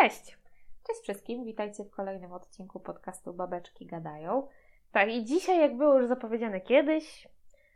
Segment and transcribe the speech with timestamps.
[0.00, 0.38] Cześć!
[0.86, 4.48] Cześć wszystkim, witajcie w kolejnym odcinku podcastu Babeczki Gadają.
[4.92, 7.28] Tak, i dzisiaj, jak było już zapowiedziane kiedyś,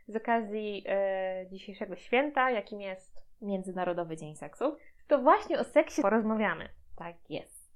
[0.07, 4.77] z okazji e, dzisiejszego święta, jakim jest Międzynarodowy Dzień Seksu,
[5.07, 6.69] to właśnie o seksie porozmawiamy.
[6.95, 7.69] tak jest.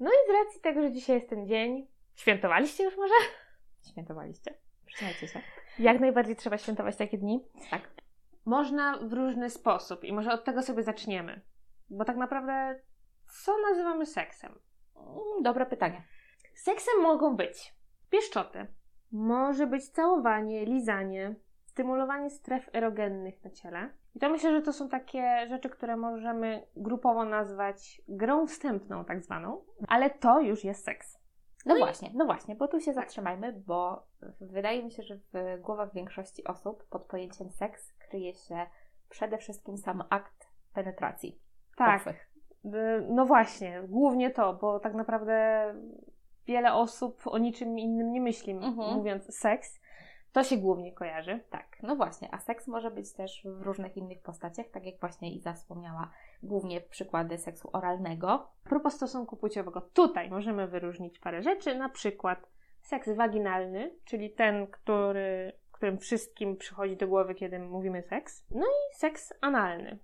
[0.00, 3.14] No i z racji tego, że dzisiaj jest ten dzień, świętowaliście już może?
[3.92, 4.54] Świętowaliście?
[4.86, 5.40] Przyznajcie się.
[5.78, 7.44] Jak najbardziej trzeba świętować takie dni.
[7.70, 7.90] Tak.
[8.44, 11.40] Można w różny sposób i może od tego sobie zaczniemy.
[11.90, 12.80] Bo tak naprawdę,
[13.26, 14.58] co nazywamy seksem?
[14.96, 16.02] Mm, Dobre pytanie.
[16.54, 17.74] Seksem mogą być
[18.10, 18.66] pieszczoty,
[19.12, 21.34] może być całowanie, lizanie,
[21.64, 23.90] stymulowanie stref erogennych na ciele.
[24.14, 29.22] I to myślę, że to są takie rzeczy, które możemy grupowo nazwać grą wstępną, tak
[29.22, 31.18] zwaną, ale to już jest seks.
[31.66, 34.06] No, właśnie, no właśnie, bo tu się zatrzymajmy, bo
[34.40, 38.66] wydaje mi się, że w głowach większości osób pod pojęciem seks kryje się
[39.08, 41.40] przede wszystkim sam akt penetracji.
[41.76, 42.04] Tak.
[42.64, 42.70] Y,
[43.08, 45.64] No właśnie, głównie to, bo tak naprawdę
[46.46, 48.94] wiele osób o niczym innym nie myśli, Mhm.
[48.94, 49.80] mówiąc seks.
[50.32, 51.40] To się głównie kojarzy.
[51.50, 55.34] Tak, no właśnie, a seks może być też w różnych innych postaciach, tak jak właśnie
[55.34, 56.10] Iza wspomniała,
[56.42, 58.30] głównie przykłady seksu oralnego.
[58.30, 62.46] A propos stosunku płciowego, tutaj możemy wyróżnić parę rzeczy, na przykład
[62.80, 68.44] seks waginalny, czyli ten, który, którym wszystkim przychodzi do głowy, kiedy mówimy seks.
[68.50, 69.98] No i seks analny.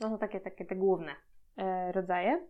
[0.00, 1.12] No to takie, takie te główne
[1.92, 2.46] rodzaje.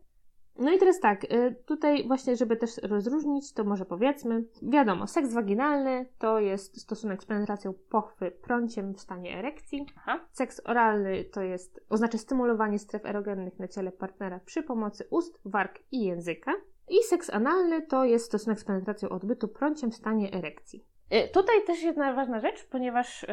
[0.59, 5.33] No i teraz tak, e, tutaj właśnie, żeby też rozróżnić, to może powiedzmy, wiadomo, seks
[5.33, 9.87] waginalny to jest stosunek z penetracją pochwy prąciem w stanie erekcji.
[9.97, 10.21] Aha.
[10.33, 15.79] Seks oralny to jest, oznacza stymulowanie stref erogennych na ciele partnera przy pomocy ust, warg
[15.93, 16.53] i języka.
[16.89, 20.87] I seks analny to jest stosunek z penetracją odbytu prąciem w stanie erekcji.
[21.13, 23.29] Y, Tutaj też jedna ważna rzecz, ponieważ y,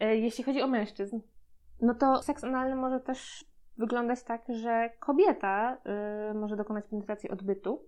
[0.00, 1.20] jeśli chodzi o mężczyzn,
[1.80, 5.78] no to seks analny może też wyglądać tak, że kobieta
[6.30, 7.82] y, może dokonać penetracji odbytu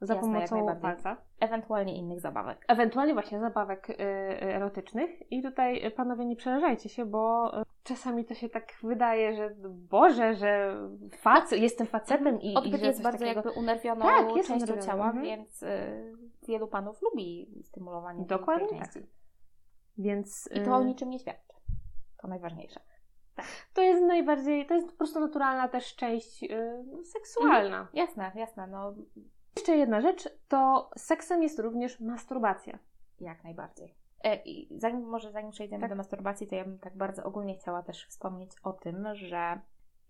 [0.00, 1.16] za Jasne, pomocą palca.
[1.40, 2.64] Ewentualnie innych zabawek.
[2.68, 3.96] Ewentualnie właśnie zabawek y,
[4.40, 5.32] erotycznych.
[5.32, 9.54] I tutaj y, panowie nie przerażajcie się, bo y, czasami to się tak wydaje, że
[9.68, 10.76] Boże, że
[11.18, 13.40] facet, jestem facetem i, i Odbyt że jest bardzo takiego.
[13.40, 15.24] jakby unerwioną Tak, jest częścią unerwiony, ciała, mhm.
[15.24, 15.68] więc y,
[16.48, 18.92] wielu panów lubi stymulowanie Dokładnie tej tak.
[18.92, 19.08] części.
[19.98, 21.54] Więc I to o y, niczym nie świadczy.
[22.16, 22.80] To najważniejsze.
[23.74, 27.88] To jest najbardziej, to jest po prostu naturalna też część y, seksualna.
[27.94, 28.94] Jasne, jasne, no
[29.56, 32.78] Jeszcze jedna rzecz, to seksem jest również masturbacja.
[33.20, 33.94] jak najbardziej.
[34.24, 35.90] E, I zanim, może zanim przejdziemy Tak.
[35.90, 39.60] do masturbacji, to ja bym tak bardzo ogólnie chciała też wspomnieć o tym, że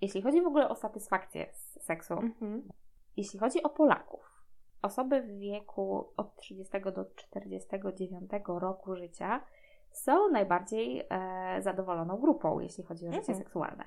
[0.00, 2.68] jeśli chodzi w ogóle o satysfakcję z seksu, Mhm.
[3.16, 4.44] jeśli chodzi o Polaków,
[4.82, 9.44] osoby w wieku od 30 do 49 roku życia
[9.90, 13.38] są najbardziej e, zadowoloną grupą, jeśli chodzi o życie Mhm.
[13.38, 13.84] seksualne.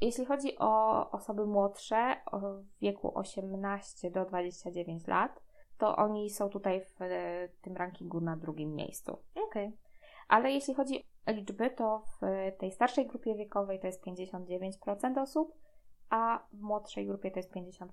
[0.00, 5.42] Jeśli chodzi o osoby młodsze, o w wieku 18 do 29 lat,
[5.78, 9.18] to oni są tutaj w e, tym rankingu na drugim miejscu.
[9.34, 9.76] Okej.
[10.28, 12.26] Ale jeśli chodzi o liczby, to w
[12.58, 15.54] tej starszej grupie wiekowej to jest 59% osób,
[16.10, 17.86] a w młodszej grupie to jest 55%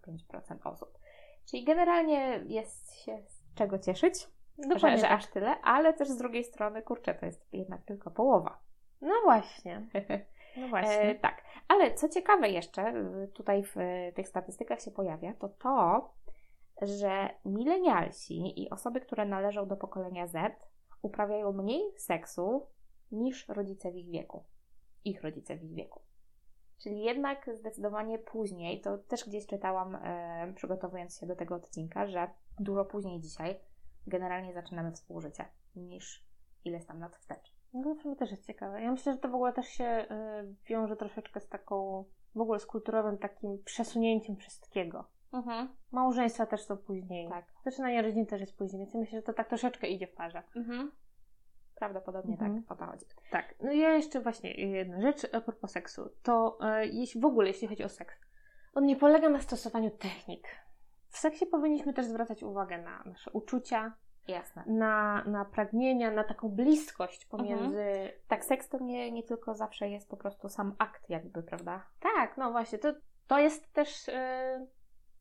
[0.63, 0.99] osób.
[1.45, 4.27] Czyli generalnie jest się z czego cieszyć,
[4.57, 5.11] Dokładnie że tak.
[5.11, 8.59] aż tyle, ale też z drugiej strony, kurczę, to jest jednak tylko połowa.
[9.01, 9.81] No właśnie.
[10.57, 11.01] No właśnie.
[11.01, 15.49] E, tak, ale co ciekawe jeszcze, y, tutaj w y, tych statystykach się pojawia, to
[15.49, 16.09] to,
[16.81, 20.55] że milenialsi i osoby, które należą do pokolenia Z,
[21.01, 22.67] uprawiają mniej seksu
[23.11, 24.43] niż rodzice w ich wieku.
[25.05, 26.01] Ich rodzice w ich wieku.
[26.77, 32.27] Czyli jednak zdecydowanie później, to też gdzieś czytałam, e, przygotowując się do tego odcinka, że
[32.59, 33.59] dużo później dzisiaj
[34.07, 35.45] generalnie zaczynamy współżycie
[35.75, 36.25] niż
[36.65, 37.55] ileś tam lat wstecz.
[37.73, 38.81] No to też jest ciekawe.
[38.81, 42.05] Ja myślę, że to w ogóle też się y, wiąże troszeczkę z taką,
[42.35, 45.05] w ogóle z kulturowym takim przesunięciem wszystkiego.
[45.33, 45.69] Mhm.
[45.91, 47.29] Małżeństwa też są później.
[47.29, 47.45] Tak.
[47.65, 50.43] Zaczynanie rodzin też jest później, więc ja myślę, że to tak troszeczkę idzie w parze.
[50.55, 50.91] Mhm.
[51.75, 52.63] Prawdopodobnie Mhm.
[52.63, 53.05] tak, o to chodzi.
[53.31, 53.55] Tak.
[53.61, 56.09] No i ja jeszcze właśnie jedna rzecz a propos seksu.
[56.23, 58.15] To e, jeśli w ogóle, jeśli chodzi o seks,
[58.73, 60.47] on nie polega na stosowaniu technik.
[61.09, 63.93] W seksie powinniśmy też zwracać uwagę na nasze uczucia,
[64.27, 64.63] Jasne.
[64.67, 67.85] na, na pragnienia, na taką bliskość pomiędzy.
[68.27, 71.83] Tak, seks to nie, nie tylko zawsze jest po prostu sam akt jakby, prawda?
[71.99, 72.93] Tak, no właśnie, to,
[73.27, 74.67] to jest też e,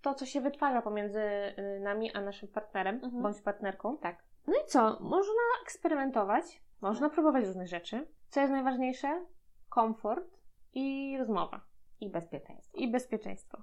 [0.02, 3.22] to, co się wytwarza pomiędzy e, nami a naszym partnerem Mhm.
[3.22, 3.98] bądź partnerką.
[3.98, 4.24] Tak.
[4.46, 4.98] No i co?
[5.00, 8.06] Można eksperymentować, można próbować różnych rzeczy.
[8.28, 9.24] Co jest najważniejsze?
[9.68, 10.38] Komfort
[10.72, 11.60] i rozmowa.
[12.00, 12.78] I bezpieczeństwo.
[12.78, 13.58] I bezpieczeństwo.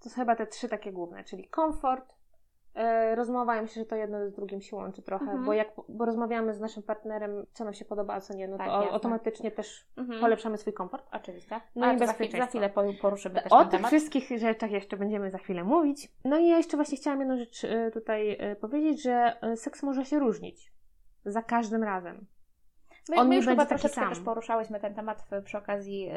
[0.00, 2.14] To są chyba te trzy takie główne, czyli komfort,
[3.14, 5.44] rozmowa, ja myślę, że to jedno z drugim się łączy trochę, Mhm.
[5.44, 8.58] bo jak bo rozmawiamy z naszym partnerem, co nam się podoba, a co nie, no
[8.58, 8.90] Tak, to jasne.
[8.92, 10.20] automatycznie też Mhm.
[10.20, 11.06] polepszamy swój komfort.
[11.12, 11.60] Oczywiście.
[11.76, 13.88] No No i za, chwilę, za chwilę po- poruszymy też O tych temat.
[13.90, 16.08] wszystkich rzeczach jeszcze będziemy za chwilę mówić.
[16.24, 19.82] No i ja jeszcze właśnie chciałam jedną rzecz e, tutaj e, powiedzieć, że e, seks
[19.82, 20.72] może się różnić.
[21.24, 22.26] Za każdym razem.
[23.08, 24.08] My, on my już chyba troszeczkę sam.
[24.08, 26.12] też poruszałyśmy ten temat w, przy okazji y,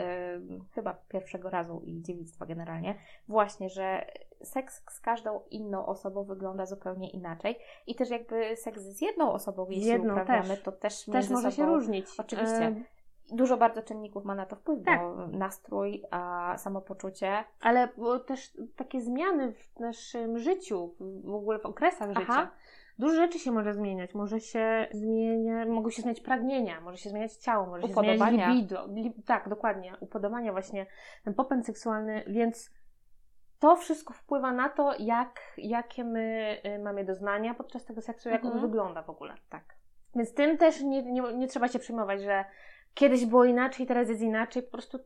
[0.75, 2.95] chyba pierwszego razu i dziewictwa generalnie.
[3.27, 4.05] Właśnie, że
[4.43, 7.57] seks z każdą inną osobą wygląda zupełnie inaczej.
[7.87, 10.61] I też jakby seks z jedną osobą, jeśli jedną uprawiamy, też.
[10.63, 12.05] to też Też może się sobą różnić.
[12.17, 12.55] Oczywiście.
[12.65, 12.83] E,
[13.31, 14.99] Dużo bardzo czynników ma na to wpływ, Tak.
[15.01, 17.43] bo nastrój, a samopoczucie.
[17.61, 17.89] Ale
[18.27, 20.93] też takie zmiany w naszym życiu,
[21.23, 22.19] w ogóle w okresach Aha.
[22.21, 22.51] życia.
[22.99, 24.13] Dużo rzeczy się może zmieniać.
[24.13, 28.49] Może się zmienia, mogą się zmieniać pragnienia, może się zmieniać ciało, może się zmieniać Upodobania.
[28.49, 28.87] libido.
[28.87, 29.95] Li, tak, dokładnie.
[29.99, 30.85] Upodobania właśnie,
[31.23, 32.71] ten popęd seksualny, więc
[33.59, 38.41] to wszystko wpływa na to, jak, jakie my y, mamy doznania podczas tego seksu, jak
[38.45, 38.67] on Mhm.
[38.67, 39.33] wygląda w ogóle.
[39.49, 39.63] Tak.
[40.15, 42.45] Więc tym też nie, nie, nie trzeba się przejmować, że
[42.93, 44.63] kiedyś było inaczej, teraz jest inaczej.
[44.63, 44.99] Po prostu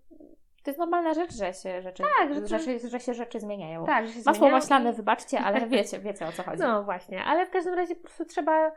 [0.63, 3.86] To jest normalna rzecz, że się rzeczy, Tak, że- rzeczy, że się rzeczy zmieniają.
[3.86, 6.62] tak, że się Masło zmieniają maślane, wybaczcie, ale wiecie, wiecie o co chodzi.
[6.62, 8.72] No właśnie, ale w każdym razie po prostu trzeba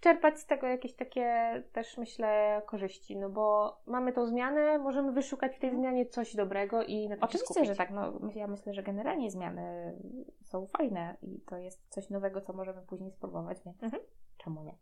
[0.00, 5.56] czerpać z tego jakieś takie też myślę korzyści, no bo mamy tą zmianę, możemy wyszukać
[5.56, 7.66] w tej zmianie coś dobrego i na Oczywiście, skupić.
[7.68, 7.90] że tak.
[7.90, 9.96] No, ja myślę, że generalnie zmiany
[10.44, 14.02] są fajne i to jest coś nowego, co możemy później spróbować, więc Mhm.
[14.38, 14.74] czemu nie?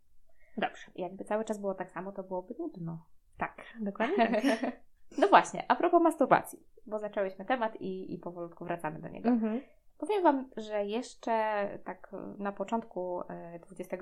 [0.57, 0.91] Dobrze.
[0.95, 3.05] Jakby cały czas było tak samo, to byłoby nudno.
[3.39, 4.73] Tak, dokładnie tak.
[5.19, 9.29] no właśnie, a propos masturbacji, bo zaczęłyśmy temat i, i powolutku wracamy do niego.
[9.29, 9.61] Mhm.
[9.99, 13.97] Powiem Wam, że jeszcze tak na początku e, XXI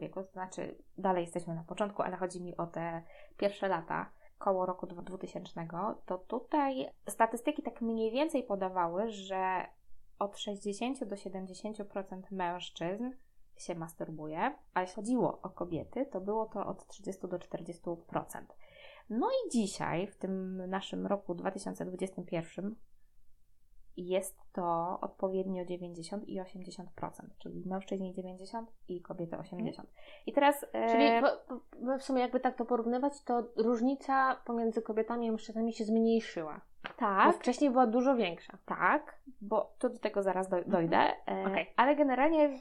[0.00, 3.02] wieku, to znaczy dalej jesteśmy na początku, ale chodzi mi o te
[3.36, 5.66] pierwsze lata, koło roku 2000,
[6.06, 9.66] to tutaj statystyki tak mniej więcej podawały, że
[10.18, 13.10] od 60 do 70% mężczyzn
[13.56, 17.96] się masturbuje, a jeśli chodziło o kobiety, to było to od 30 do 40%.
[19.10, 22.74] No i dzisiaj, w tym naszym roku 2021,
[23.96, 26.84] jest to odpowiednio 90 i 80%,
[27.38, 29.90] czyli mężczyźni 90 i kobiety 80.
[30.26, 30.66] I teraz.
[30.72, 31.32] e, Czyli
[31.98, 36.60] w sumie jakby tak to porównywać, to różnica pomiędzy kobietami a mężczyznami się zmniejszyła.
[36.84, 38.58] Bo tak, wcześniej była dużo większa.
[38.66, 40.98] tak, bo to do tego zaraz doj- dojdę,
[41.28, 41.72] e, Okej.
[41.76, 42.58] ale generalnie e,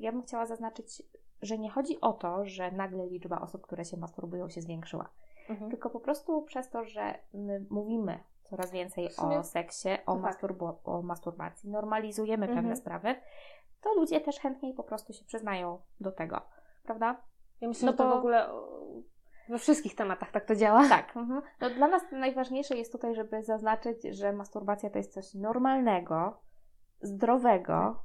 [0.00, 1.02] ja bym chciała zaznaczyć,
[1.42, 5.08] że nie chodzi o to, że nagle liczba osób, które się masturbują, się zwiększyła.
[5.48, 5.70] Mhm.
[5.70, 10.20] Tylko po prostu przez to, że my mówimy coraz więcej sumie- o seksie, o, to
[10.22, 10.42] fakt.
[10.42, 12.58] masturbo- o masturbacji, normalizujemy Mhm.
[12.62, 13.14] pewne sprawy,
[13.80, 16.40] to ludzie też chętniej po prostu się przyznają do tego,
[16.82, 17.22] prawda?
[17.60, 18.48] Ja myślę, No że to w ogóle
[19.48, 20.88] we wszystkich tematach tak to działa.
[20.88, 21.16] Tak.
[21.16, 21.42] Mhm.
[21.60, 26.38] No, dla nas najważniejsze jest tutaj, żeby zaznaczyć, że masturbacja to jest coś normalnego,
[27.00, 28.04] zdrowego,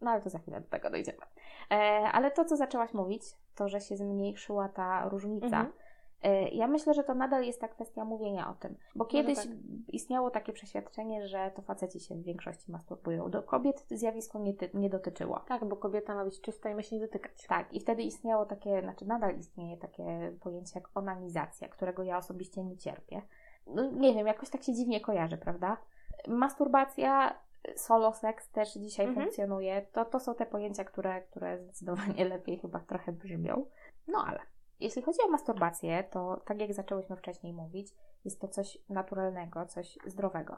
[0.00, 1.18] no ale to za chwilę do tego dojdziemy.
[1.70, 1.74] E,
[2.12, 3.22] ale to, co zaczęłaś mówić,
[3.54, 5.46] to, że się zmniejszyła ta różnica.
[5.46, 5.72] Mhm.
[6.24, 9.46] E, Ja myślę, że to nadal jest ta kwestia mówienia o tym, bo kiedyś tak.
[9.88, 13.30] istniało takie przeświadczenie, że to faceci się w większości masturbują.
[13.30, 15.40] Do kobiet zjawisko nie, ty- nie dotyczyło.
[15.48, 17.46] Tak, bo kobieta ma być czysta i ma się nie dotykać.
[17.48, 22.64] Tak, i wtedy istniało takie, znaczy nadal istnieje takie pojęcie jak onanizacja, którego ja osobiście
[22.64, 23.22] nie cierpię.
[23.66, 25.76] No, nie wiem, jakoś tak się dziwnie kojarzy, prawda?
[26.28, 27.38] Masturbacja,
[27.76, 29.24] solo seks też dzisiaj Mhm.
[29.26, 29.82] funkcjonuje.
[29.92, 33.66] To, to są te pojęcia, które, które zdecydowanie lepiej chyba trochę brzmią.
[34.08, 34.40] No ale
[34.80, 37.88] jeśli chodzi o masturbację, to tak jak zaczęłyśmy wcześniej mówić,
[38.24, 40.56] jest to coś naturalnego, coś zdrowego.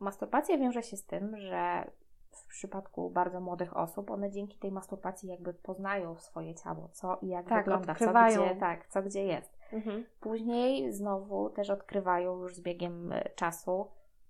[0.00, 1.90] Masturbacja wiąże się z tym, że
[2.30, 7.28] w przypadku bardzo młodych osób, one dzięki tej masturbacji jakby poznają swoje ciało, co i
[7.28, 8.46] jak Tak, wygląda, co odkrywają.
[8.46, 9.58] gdzie, tak, co gdzie jest.
[9.72, 10.04] Mhm.
[10.20, 13.88] Później znowu też odkrywają już z biegiem e, czasu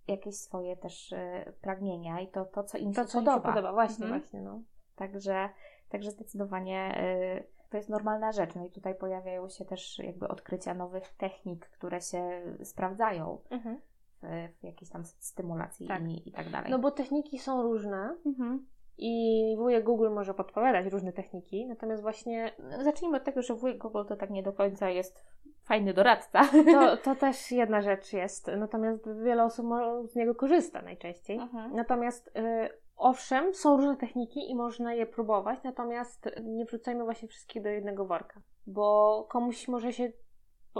[0.08, 3.36] jakieś swoje też e, pragnienia i to, to co im To, się co podoba.
[3.36, 4.20] się podoba, właśnie, Mhm.
[4.20, 4.60] właśnie, no.
[4.96, 5.48] Także,
[5.88, 7.02] także zdecydowanie
[7.38, 8.54] y, to jest normalna rzecz.
[8.54, 13.80] No i tutaj pojawiają się też jakby odkrycia nowych technik, które się sprawdzają Mhm.
[14.22, 14.26] w,
[14.60, 16.02] w jakiejś tam stymulacji Tak.
[16.02, 16.70] i, i tak dalej.
[16.70, 18.66] No bo techniki są różne mhm.
[18.98, 22.52] i wujek Google może podpowiadać różne techniki, natomiast właśnie
[22.82, 25.22] Zacznijmy od tego, że wujek Google to tak nie do końca jest
[25.64, 26.40] fajny doradca.
[26.72, 29.66] to, to też jedna rzecz jest, natomiast wiele osób
[30.06, 31.38] z niego korzysta najczęściej.
[31.38, 31.76] Mhm.
[31.76, 37.62] Natomiast y, owszem, są różne techniki i można je próbować, natomiast nie wrzucajmy właśnie wszystkich
[37.62, 40.12] do jednego worka, bo komuś może się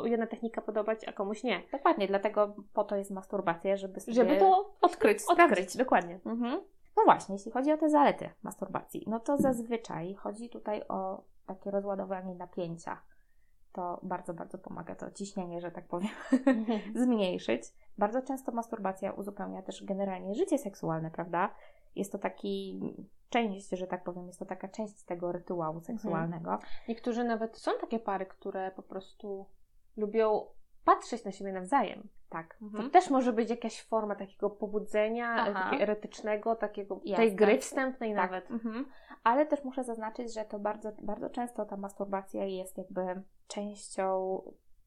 [0.05, 1.63] jedna technika podobać, a komuś nie.
[1.73, 5.77] Dokładnie, dlatego po to jest masturbacja, żeby sobie Żeby to odkryć, odkryć, sprawdzić.
[5.77, 6.21] dokładnie.
[6.27, 6.61] Mhm.
[6.97, 11.71] No właśnie, jeśli chodzi o te zalety masturbacji, no to zazwyczaj chodzi tutaj o takie
[11.71, 13.01] rozładowanie napięcia.
[13.73, 16.11] To bardzo, bardzo pomaga to ciśnienie, że tak powiem,
[17.05, 17.63] zmniejszyć.
[17.99, 21.55] Bardzo często masturbacja uzupełnia też generalnie życie seksualne, prawda?
[21.97, 22.81] Jest to taki
[23.29, 26.59] część, że tak powiem, jest to taka część tego rytuału seksualnego.
[26.89, 29.47] Niektórzy nawet są takie pary, które po prostu
[29.97, 30.47] lubią
[30.85, 32.09] patrzeć na siebie nawzajem.
[32.29, 32.57] Tak.
[32.59, 32.91] To Mhm.
[32.91, 37.25] też może być jakaś forma takiego pobudzenia, takiego erotycznego, takiego, Jasne.
[37.27, 38.31] tej gry wstępnej Tak.
[38.31, 38.51] nawet.
[38.51, 38.87] Mhm.
[39.25, 44.39] Ale też muszę zaznaczyć, że to bardzo, bardzo często ta masturbacja jest jakby częścią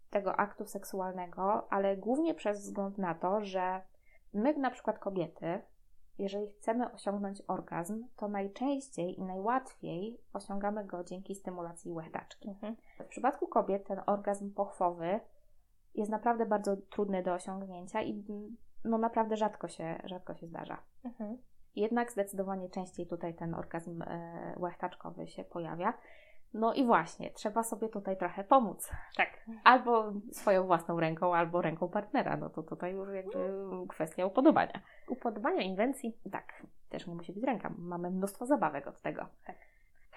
[0.10, 3.82] tego aktu seksualnego, ale głównie przez wzgląd na to, że
[4.34, 5.62] my, na przykład kobiety,
[6.18, 12.50] jeżeli chcemy osiągnąć orgazm, to najczęściej i najłatwiej osiągamy go dzięki stymulacji łechtaczki.
[12.50, 12.76] Mhm.
[13.00, 15.20] W przypadku kobiet ten orgazm pochwowy
[15.96, 18.24] jest naprawdę bardzo trudny do osiągnięcia i
[18.84, 20.78] no naprawdę rzadko się, rzadko się zdarza.
[21.06, 21.38] Mhm.
[21.76, 25.94] Jednak zdecydowanie częściej tutaj ten orgazm e, łechtaczkowy się pojawia.
[26.54, 28.92] No i właśnie, trzeba sobie tutaj trochę pomóc.
[29.18, 29.30] Tak.
[29.64, 32.38] Albo swoją własną ręką, albo ręką partnera.
[32.38, 33.40] No to tutaj już jakby
[33.90, 34.82] kwestia upodobania.
[35.10, 36.18] Upodobania, inwencji.
[36.32, 37.72] Tak, też nie musi być ręka.
[37.78, 39.26] Mamy mnóstwo zabawek od tego.
[39.46, 39.56] Tak.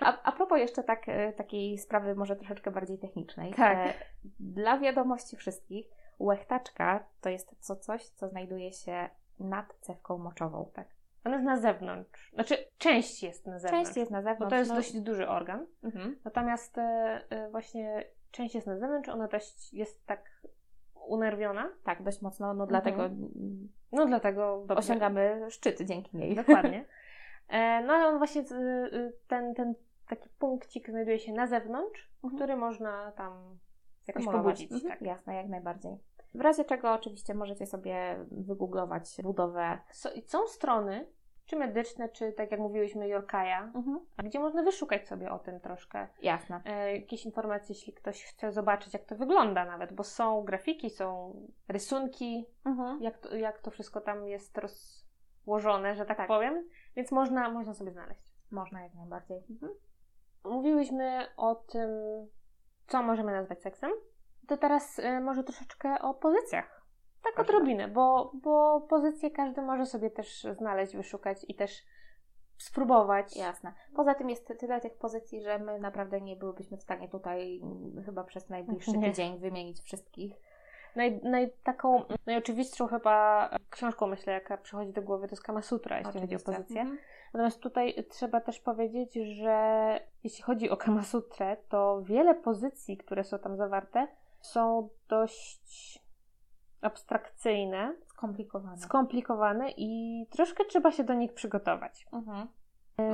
[0.01, 3.55] A, a propos jeszcze tak, e, takiej sprawy może troszeczkę bardziej technicznej.
[3.55, 3.77] Tak.
[3.79, 3.95] E,
[4.41, 5.87] Dla wiadomości wszystkich,
[6.19, 9.09] łechtaczka to jest co coś, co znajduje się
[9.41, 10.71] nad cewką moczową.
[10.75, 10.87] Tak.
[11.25, 12.31] Ona jest na zewnątrz.
[12.35, 13.85] Znaczy, część jest na zewnątrz.
[13.87, 14.45] Część jest na zewnątrz.
[14.45, 15.67] Bo to jest no- dość duży organ.
[15.85, 16.17] Mhm.
[16.25, 16.83] Natomiast e,
[17.31, 20.43] e, właśnie część jest na zewnątrz, ona też jest tak
[21.07, 21.69] unerwiona.
[21.85, 22.69] Tak, dość mocno, no Mhm.
[22.69, 24.75] dlatego mm, No dlatego dobrze.
[24.79, 26.35] osiągamy szczyt dzięki niej.
[26.35, 26.85] Dokładnie.
[27.49, 29.75] E, no ale on właśnie, y, ten, ten
[30.09, 32.37] taki punkcik znajduje się na zewnątrz, Mhm.
[32.39, 33.59] który można tam
[34.07, 34.45] jakoś Stymulować.
[34.59, 34.73] pobudzić.
[34.73, 35.03] Mhm, Tak.
[35.03, 35.97] Jasne, jak najbardziej.
[36.35, 39.79] W razie czego oczywiście możecie sobie wygooglować budowę.
[39.91, 41.07] So, są strony,
[41.47, 44.01] czy medyczne, czy tak jak mówiłyśmy, Yorkaja, Mhm.
[44.25, 46.09] gdzie można wyszukać sobie o tym troszkę.
[46.23, 46.61] Jasne.
[46.65, 51.35] E, jakieś informacje, jeśli ktoś chce zobaczyć, jak to wygląda nawet, bo są grafiki, są
[51.69, 53.03] rysunki, Mhm.
[53.03, 56.29] jak to, jak to wszystko tam jest rozłożone, że tak, Tak.
[56.29, 58.33] powiem, więc można, można sobie znaleźć.
[58.51, 59.43] Można jak najbardziej.
[59.51, 59.73] Mhm.
[60.45, 61.91] Mówiłyśmy o tym,
[62.87, 63.91] co możemy nazwać seksem,
[64.49, 66.83] to teraz y, może troszeczkę o pozycjach.
[67.23, 71.85] Tak odrobinę, bo, bo pozycje każdy może sobie też znaleźć, wyszukać i też
[72.59, 73.37] spróbować.
[73.37, 73.73] Jasne.
[73.97, 78.05] Poza tym jest tyle tych pozycji, że my naprawdę nie byłybyśmy w stanie tutaj mm,
[78.05, 79.09] chyba przez najbliższy Nie.
[79.09, 80.35] tydzień wymienić wszystkich.
[80.97, 85.99] Naj, naj, taką najoczywistszą chyba książką, myślę, jaka przychodzi do głowy, to jest Kama Sutra,
[85.99, 86.53] jeśli chodzi o Oczywiście.
[86.53, 86.81] pozycję.
[86.81, 86.99] Mhm.
[87.35, 93.25] Natomiast tutaj trzeba też powiedzieć, że jeśli chodzi o Kama Sutrę, to wiele pozycji, które
[93.25, 94.09] są tam zawarte,
[94.41, 95.99] są dość
[96.81, 98.79] abstrakcyjne, Skomplikowane.
[98.79, 102.07] skomplikowane i troszkę trzeba się do nich przygotować.
[102.13, 102.49] Mhm.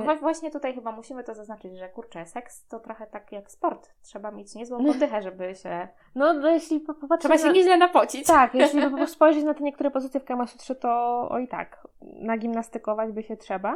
[0.05, 3.89] Wa- Właśnie tutaj chyba musimy to zaznaczyć, że kurczę, seks to trochę tak jak sport.
[4.01, 5.87] Trzeba mieć niezłą potychę, żeby się...
[6.15, 7.53] No, no jeśli po- popatrzymy Trzeba się na...
[7.53, 8.27] nieźle napocić.
[8.27, 10.89] Tak, jeśli spojrzeć na te niektóre pozycje w Kama Sutrze, to
[11.29, 13.75] o i tak, nagimnastykować by się trzeba.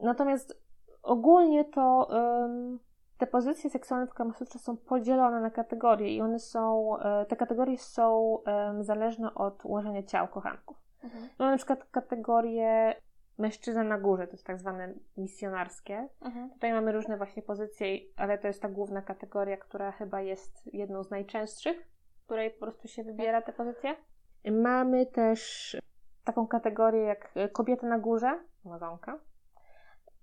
[0.00, 0.62] Natomiast
[1.02, 2.08] ogólnie to
[2.44, 2.78] ym,
[3.18, 7.36] te pozycje seksualne w Kama Sutrze są podzielone na kategorie i one są, e, te
[7.36, 8.38] kategorie są
[8.80, 10.76] zależne od ułożenia ciał kochanków.
[11.04, 11.28] Mhm.
[11.38, 12.94] Mamy na przykład kategorię
[13.38, 16.08] mężczyzna na górze, to jest tak zwane misjonarskie.
[16.22, 16.50] Mhm.
[16.50, 21.04] Tutaj mamy różne właśnie pozycje, ale to jest ta główna kategoria, która chyba jest jedną
[21.04, 21.88] z najczęstszych,
[22.20, 23.96] w której po prostu się wybiera te pozycje.
[24.50, 25.76] Mamy też
[26.24, 29.18] taką kategorię jak e, kobieta na górze, amazonka.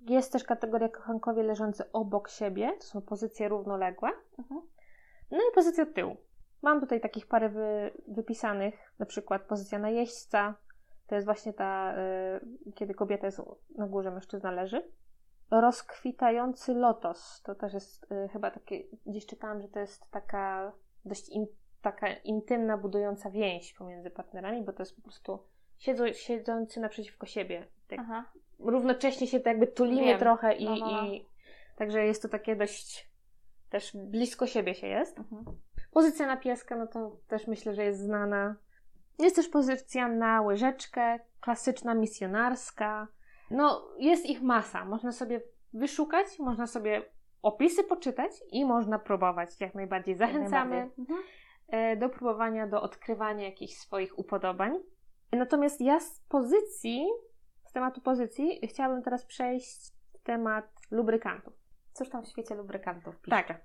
[0.06, 4.10] Jest też kategoria kochankowie leżący obok siebie, to są pozycje równoległe.
[4.40, 4.62] Mhm.
[5.32, 6.18] No i pozycja od tyłu.
[6.62, 10.56] Mam tutaj takich parę wy, wypisanych, na przykład pozycja najeźdźca,
[11.08, 11.96] to jest właśnie ta,
[12.68, 13.42] y, kiedy kobieta jest
[13.78, 14.92] na górze, mężczyzna leży.
[15.52, 20.72] Rozkwitający lotos, to też jest y, chyba takie, gdzieś czytałam, że to jest taka
[21.06, 21.46] dość in,
[21.82, 25.40] taka intymna, budująca więź pomiędzy partnerami, bo to jest po prostu
[25.78, 27.68] siedzą, siedzący naprzeciwko siebie.
[27.88, 28.26] Tak, Aha.
[28.60, 30.20] równocześnie się to jakby tulimy Wiem.
[30.20, 31.06] trochę i, No, no, no.
[31.08, 31.26] i
[31.76, 33.10] także jest to takie dość
[33.70, 35.20] też blisko siebie się jest.
[35.20, 35.46] Mhm.
[35.92, 38.56] Pozycja na pieska, no to też myślę, że jest znana.
[39.20, 43.08] Jest też pozycja na łyżeczkę, klasyczna, misjonarska.
[43.52, 44.86] No, jest ich masa.
[44.86, 45.42] Można sobie
[45.74, 47.02] wyszukać, można sobie
[47.42, 49.62] opisy poczytać i można próbować.
[49.62, 51.00] Jak najbardziej zachęcamy Jak najbardziej.
[51.00, 51.20] Mhm.
[51.68, 54.80] e, do próbowania, do odkrywania jakichś swoich upodobań.
[55.32, 57.08] Natomiast ja z pozycji,
[57.66, 61.54] z tematu pozycji, chciałabym teraz przejść w temat lubrykantów.
[61.94, 63.44] Cóż tam w świecie lubrykantów pisze?
[63.44, 63.62] Tak.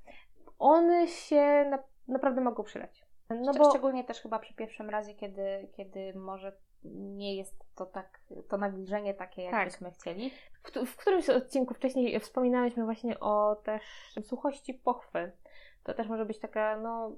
[0.58, 3.04] One się na, naprawdę mogą przydać.
[3.30, 6.52] No bo Szczególnie też chyba przy pierwszym razie, kiedy, kiedy może
[6.84, 9.52] nie jest to tak, to nawilżenie takie, Tak.
[9.52, 10.30] jakbyśmy chcieli.
[10.64, 13.82] w, w którymś odcinku wcześniej wspominałyśmy właśnie o też
[14.22, 15.32] suchości pochwy.
[15.82, 17.16] To też może być taka, no,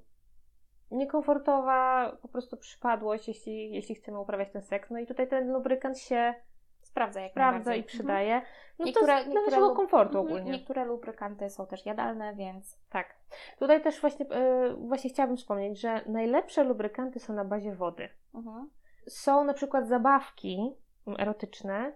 [0.93, 4.91] niekomfortowa po prostu przypadłość, jeśli, jeśli chcemy uprawiać ten seks.
[4.91, 6.35] No i tutaj ten lubrykant się
[6.83, 8.43] Sprawdza jak sprawdza i przydaje.
[8.79, 10.27] No Niektóre- to dla niektóre naszego komfortu Mhm.
[10.27, 10.53] ogólnie.
[10.59, 13.15] Niektóre lubrykanty są też jadalne, więc Tak.
[13.59, 18.09] Tutaj też właśnie, e, właśnie chciałabym wspomnieć, że najlepsze lubrykanty są na bazie wody.
[18.35, 18.71] mhm.
[19.09, 20.75] Są na przykład zabawki
[21.19, 21.93] erotyczne,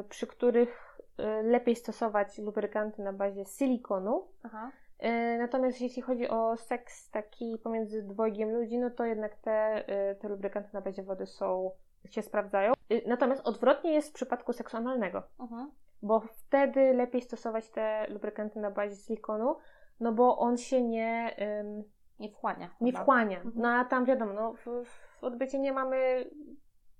[0.00, 4.28] y, przy których y, lepiej stosować lubrykanty na bazie silikonu.
[4.42, 4.70] Aha.
[5.04, 10.14] Y, Natomiast jeśli chodzi o seks taki pomiędzy dwojgiem ludzi, no to jednak te, y,
[10.16, 11.70] te lubrykanty na bazie wody są,
[12.10, 12.72] się sprawdzają.
[12.92, 15.70] Y, Natomiast odwrotnie jest w przypadku seksu analnego, Mhm.
[16.02, 19.56] bo wtedy lepiej stosować te lubrykanty na bazie silikonu,
[20.00, 21.84] no bo on się nie, ym,
[22.20, 22.70] Nie wchłania.
[22.80, 23.02] nie chyba.
[23.02, 23.36] wchłania.
[23.36, 23.54] Mhm.
[23.56, 24.84] No a tam wiadomo, no, w,
[25.20, 26.30] w odbycie nie mamy,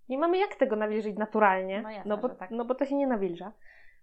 [0.09, 2.51] nie mamy jak tego nawilżyć naturalnie, No jasne, bo, że tak.
[2.51, 3.53] no bo to się nie nawilża.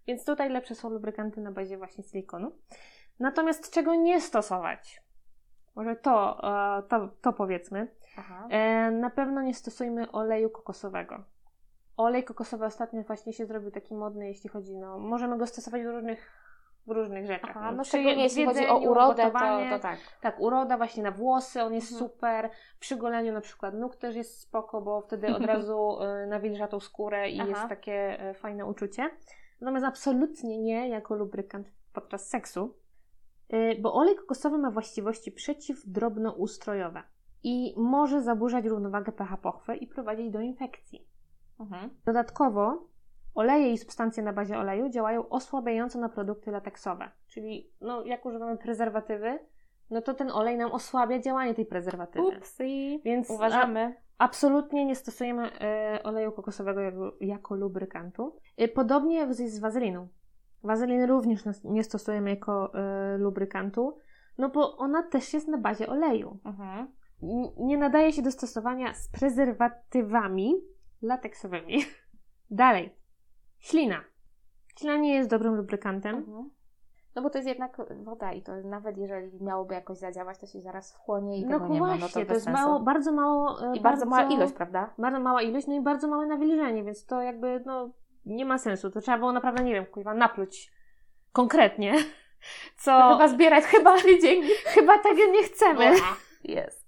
[0.06, 2.52] Więc tutaj lepsze są lubrykanty na bazie właśnie silikonu.
[3.20, 5.02] Natomiast czego nie stosować?
[5.74, 6.38] Może to,
[6.78, 7.88] e, to, to powiedzmy.
[8.18, 8.48] Aha.
[8.50, 11.24] E, Na pewno nie stosujmy oleju kokosowego.
[11.96, 15.86] Olej kokosowy ostatnio właśnie się zrobił taki modny, jeśli chodzi, no, możemy go stosować w
[15.86, 16.32] różnych,
[16.86, 17.50] w różnych rzeczach.
[17.56, 19.30] Aha, no szczególnie jeśli chodzi o urodę, to,
[19.70, 19.98] to tak.
[20.20, 22.10] Tak, uroda właśnie na włosy, on jest Mhm.
[22.10, 22.50] super.
[22.80, 26.80] Przy goleniu na przykład nóg też jest spoko, bo wtedy od razu y, nawilża tą
[26.80, 27.48] skórę i Aha.
[27.48, 29.10] jest takie fajne uczucie.
[29.60, 32.74] Natomiast absolutnie nie jako lubrykant podczas seksu,
[33.80, 37.02] bo olej kokosowy ma właściwości przeciwdrobnoustrojowe
[37.42, 41.08] i może zaburzać równowagę pH pochwy i prowadzić do infekcji.
[41.60, 41.90] Mhm.
[42.06, 42.88] Dodatkowo
[43.34, 48.56] oleje i substancje na bazie oleju działają osłabiająco na produkty lateksowe, czyli no, jak używamy
[48.58, 49.38] prezerwatywy,
[49.90, 52.26] no to ten olej nam osłabia działanie tej prezerwatywy.
[52.26, 53.00] Upsi.
[53.04, 53.96] Więc Uważamy.
[54.18, 58.36] a, absolutnie nie stosujemy e, oleju kokosowego jako, jako lubrykantu.
[58.56, 60.08] E, podobnie z, z wazeliną.
[60.66, 63.98] Wazeliny również nie stosujemy jako e, lubrykantu,
[64.38, 66.38] no bo ona też jest na bazie oleju.
[66.44, 66.88] Mhm.
[67.58, 70.54] Nie nadaje się do stosowania z prezerwatywami
[71.02, 71.78] lateksowymi.
[72.50, 72.96] Dalej.
[73.58, 74.00] Ślina.
[74.78, 76.16] Ślina nie jest dobrym lubrykantem.
[76.16, 76.50] Mhm.
[77.14, 80.60] No bo to jest jednak woda i to nawet jeżeli miałoby jakoś zadziałać, to się
[80.60, 83.66] zaraz wchłonie i No tego nie ma, no to właśnie, to jest mało, bardzo mało.
[83.72, 84.94] e, I bardzo mała ilość, prawda?
[84.98, 87.90] Bardzo mała ilość, no i bardzo małe nawilżenie, więc to jakby, no,
[88.26, 88.90] nie ma sensu.
[88.90, 90.72] To trzeba było naprawdę, nie wiem, kuźwa, napluć
[91.32, 91.94] konkretnie,
[92.82, 94.42] co To chyba zbierać chyba tydzień.
[94.74, 95.94] chyba tego nie chcemy.
[96.44, 96.86] Jest.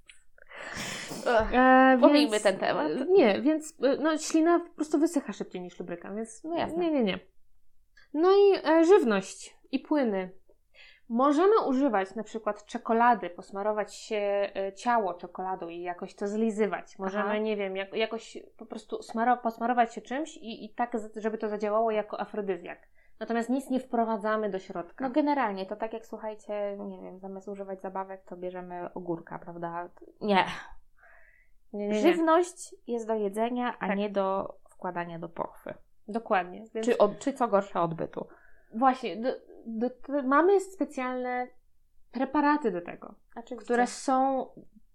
[1.27, 2.93] E, Pomijmy ten temat.
[3.09, 6.79] Nie, więc e, no, ślina po prostu wysycha szybciej niż lubrykant, więc No jasne.
[6.79, 7.19] nie, nie, nie.
[8.15, 10.31] No i e, żywność i płyny.
[11.09, 16.99] Możemy używać na przykład czekolady, posmarować się e, ciało czekoladą i jakoś to zlizywać.
[16.99, 17.39] Możemy, Aha.
[17.39, 21.49] nie wiem, jak, jakoś po prostu smaro- posmarować się czymś i, i tak, żeby to
[21.49, 22.79] zadziałało jako afrodyzjak.
[23.21, 25.05] Natomiast nic nie wprowadzamy do środka.
[25.09, 29.89] No generalnie, to tak jak słuchajcie, nie wiem, zamiast używać zabawek, to bierzemy ogórka, prawda?
[30.21, 30.45] Nie.
[31.73, 32.01] nie, nie, nie.
[32.01, 33.97] Żywność jest do jedzenia, a Tak.
[33.97, 35.75] nie do wkładania do pochwy.
[36.09, 36.65] Dokładnie.
[36.75, 38.27] Więc Czy, od, czy co gorsze odbytu.
[38.75, 39.29] Właśnie, do,
[39.69, 39.91] do,
[40.25, 41.49] mamy specjalne
[42.13, 43.65] preparaty do tego, Oczywiście.
[43.65, 44.47] które są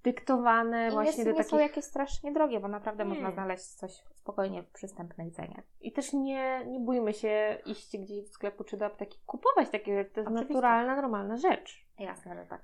[0.03, 3.09] dyktowane I właśnie nie, do nie są jakieś strasznie drogie, bo naprawdę Nie.
[3.09, 5.63] można znaleźć coś spokojnie w przystępnej cenie.
[5.81, 9.95] I też nie, nie bójmy się iść gdzieś do sklepu czy do apteki, kupować takie
[9.95, 10.11] rzeczy.
[10.13, 10.53] To jest Oczywiście.
[10.53, 11.87] naturalna, normalna rzecz.
[11.99, 12.61] Jasne, że tak.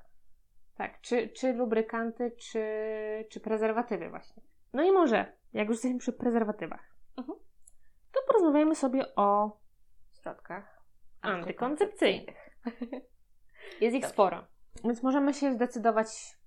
[0.77, 2.63] Tak, czy, czy lubrykanty, czy,
[3.29, 4.43] czy prezerwatywy właśnie.
[4.73, 7.39] No i może, jak już jesteśmy przy prezerwatywach, Mhm.
[8.11, 9.57] to porozmawiajmy sobie o
[10.21, 10.78] środkach
[11.21, 12.37] antykoncepcyjnych.
[13.81, 14.13] Jest ich Dobrze.
[14.13, 14.43] sporo.
[14.83, 16.37] Więc możemy się zdecydować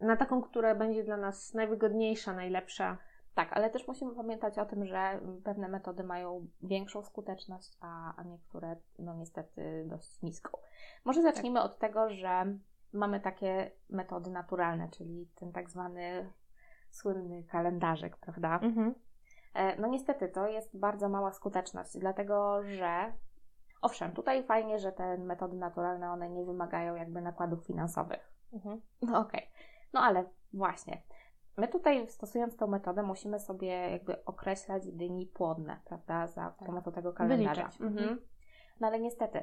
[0.00, 2.98] na taką, która będzie dla nas najwygodniejsza, najlepsza.
[3.34, 8.22] Tak, ale też musimy pamiętać o tym, że pewne metody mają większą skuteczność, a, a
[8.22, 10.58] niektóre, no niestety, dość niską.
[11.04, 12.58] Może zacznijmy od tego, że
[12.92, 16.32] mamy takie metody naturalne, czyli ten tak zwany
[16.90, 18.60] słynny kalendarzyk, prawda?
[19.54, 23.12] E, No niestety, to jest bardzo mała skuteczność, dlatego że
[23.82, 28.32] owszem, tutaj fajnie, że te metody naturalne, one nie wymagają jakby nakładów finansowych.
[28.52, 28.80] Mhm.
[29.02, 29.50] No okej.
[29.92, 31.02] No ale właśnie.
[31.56, 36.66] My tutaj stosując tą metodę musimy sobie jakby określać dni płodne, prawda, za Tak.
[36.66, 37.68] pomocą tego kalendarza.
[37.68, 37.80] Wyliczać.
[37.80, 38.20] Mhm.
[38.80, 39.42] No ale niestety,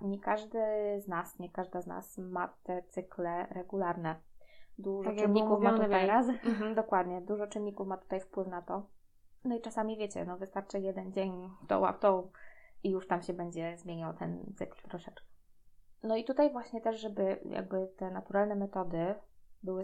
[0.00, 0.58] nie każdy
[1.00, 4.16] z nas, nie każda z nas ma te cykle regularne.
[4.78, 6.06] Dużo Tak czynników ma tutaj.
[6.06, 6.32] razy.
[6.46, 8.82] Mhm, dokładnie, dużo czynników ma tutaj wpływ na to.
[9.44, 12.30] No i czasami wiecie, no wystarczy jeden dzień tą, a w tą
[12.82, 15.26] i już tam się będzie zmieniał ten cykl troszeczkę.
[16.02, 19.14] No i tutaj właśnie też, żeby jakby te naturalne metody
[19.62, 19.82] były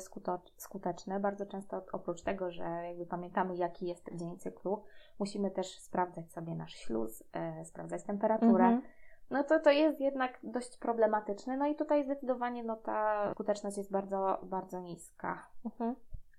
[0.57, 4.85] skuteczne, bardzo często oprócz tego, że jakby pamiętamy jaki jest dzień cyklu,
[5.19, 8.65] musimy też sprawdzać sobie nasz śluz, e, sprawdzać temperaturę.
[8.65, 8.83] Mhm.
[9.31, 11.57] No to to jest jednak dość problematyczne.
[11.57, 15.49] No i tutaj zdecydowanie no ta skuteczność jest bardzo, bardzo niska.
[15.65, 15.95] Mhm.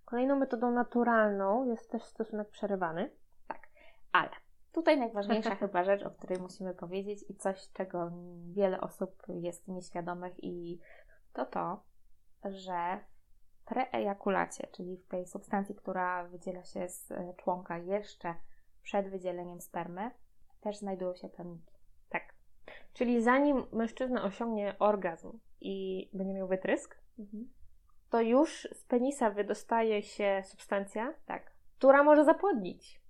[0.05, 3.09] Kolejną metodą naturalną jest też stosunek przerywany.
[4.11, 4.29] Ale
[4.75, 8.11] Tutaj najważniejsza chyba rzecz, o której musimy powiedzieć i coś, czego
[8.53, 10.79] wiele osób jest nieświadomych i
[11.33, 11.83] to to,
[12.45, 12.99] że
[13.61, 18.35] w preejakulacie, czyli w tej substancji, która wydziela się z e, członka jeszcze
[18.83, 20.11] przed wydzieleniem spermy,
[20.61, 21.73] też znajdują się plemniki.
[22.09, 22.33] Tak.
[22.93, 27.01] Czyli zanim mężczyzna osiągnie orgazm i będzie miał wytrysk,
[28.09, 31.51] to już z penisa wydostaje się substancja, Tak.
[31.77, 33.04] która może zapłodnić.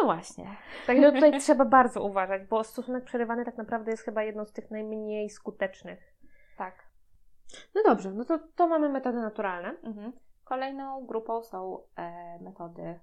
[0.00, 0.56] No właśnie.
[0.86, 4.70] Także tutaj trzeba bardzo uważać, bo stosunek przerywany tak naprawdę jest chyba jedną z tych
[4.70, 6.14] najmniej skutecznych.
[6.58, 6.88] Tak.
[7.74, 9.68] No dobrze, no to, to mamy metody naturalne.
[9.82, 10.12] Mhm.
[10.44, 13.00] Kolejną grupą są e, metody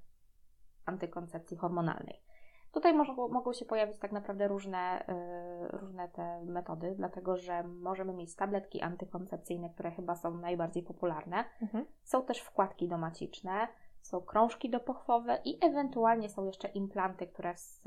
[0.85, 2.25] antykoncepcji hormonalnej.
[2.71, 8.13] Tutaj mogą, mogą się pojawić tak naprawdę różne, e, różne te metody, dlatego że możemy
[8.13, 11.45] mieć tabletki antykoncepcyjne, które chyba są najbardziej popularne.
[11.61, 11.85] Mhm.
[12.03, 13.67] Są też wkładki domaciczne,
[14.05, 17.81] są krążki dopochwowe i ewentualnie są jeszcze implanty, które ws-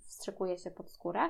[0.00, 1.20] wstrzykuje się pod skórę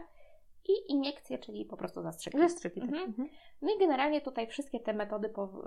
[0.68, 2.38] i iniekcje, czyli po prostu zastrzyki.
[2.38, 2.80] Zastrzyki.
[2.80, 2.88] Tak.
[2.88, 3.08] Mhm.
[3.08, 3.28] Mhm.
[3.62, 5.62] No i generalnie tutaj wszystkie te metody po-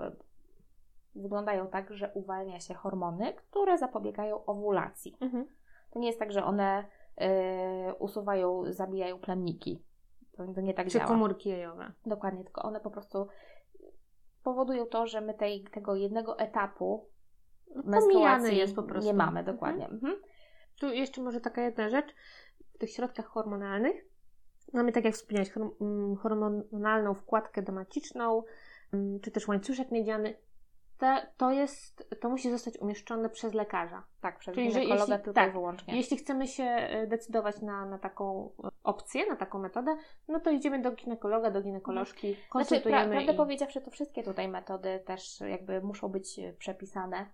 [1.14, 5.16] wyglądają tak, że uwalnia się hormony, które zapobiegają owulacji.
[5.20, 5.46] Mhm.
[5.90, 6.84] To nie jest tak, że one
[7.20, 9.82] y, usuwają, zabijają plemniki.
[10.36, 11.06] To, nie tak Czy działa.
[11.08, 11.92] komórki jajowe.
[12.06, 13.26] Dokładnie, tylko one po prostu
[14.42, 17.08] powodują to, że my tej, tego jednego etapu
[17.84, 19.06] menstruacji jest po prostu.
[19.10, 19.88] nie mamy, dokładnie.
[19.88, 20.16] Mhm.
[20.80, 22.14] Tu jeszcze może taka jedna rzecz.
[22.74, 24.04] W tych środkach hormonalnych
[24.72, 25.50] mamy, tak jak wspomniałeś,
[25.80, 28.42] mm, hormonalną wkładkę domaciczną,
[28.92, 30.34] mm, czy też łańcuszek miedziany.
[30.98, 34.04] Te, to, jest, to musi zostać umieszczone przez lekarza.
[34.20, 35.96] Tak, przez Czyli, ginekologa jeśli- tylko tak, wyłącznie.
[35.96, 38.50] Jeśli chcemy się e, decydować na, na taką
[38.84, 39.96] opcję, na taką metodę,
[40.28, 43.10] no to idziemy do ginekologa, do ginekolożki, Znaczy, pra, konsultujemy.
[43.14, 43.36] prawdę i...
[43.36, 47.26] powiedziawszy, to wszystkie tutaj metody też jakby muszą być e, przepisane.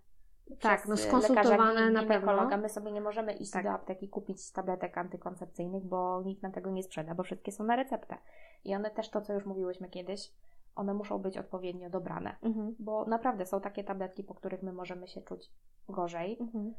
[0.61, 2.57] Tak, no e, skonsultowane na pewno.
[2.59, 3.65] My sobie nie możemy iść Tak.
[3.65, 7.77] do apteki kupić tabletek antykoncepcyjnych, bo nikt nam tego nie sprzeda, bo wszystkie są na
[7.77, 8.17] receptę.
[8.65, 10.33] I one też to, co już mówiłyśmy kiedyś,
[10.75, 12.37] one muszą być odpowiednio dobrane.
[12.43, 12.77] Mhm.
[12.79, 15.51] Bo naprawdę są takie tabletki, po których my możemy się czuć
[15.89, 16.75] gorzej, Mhm.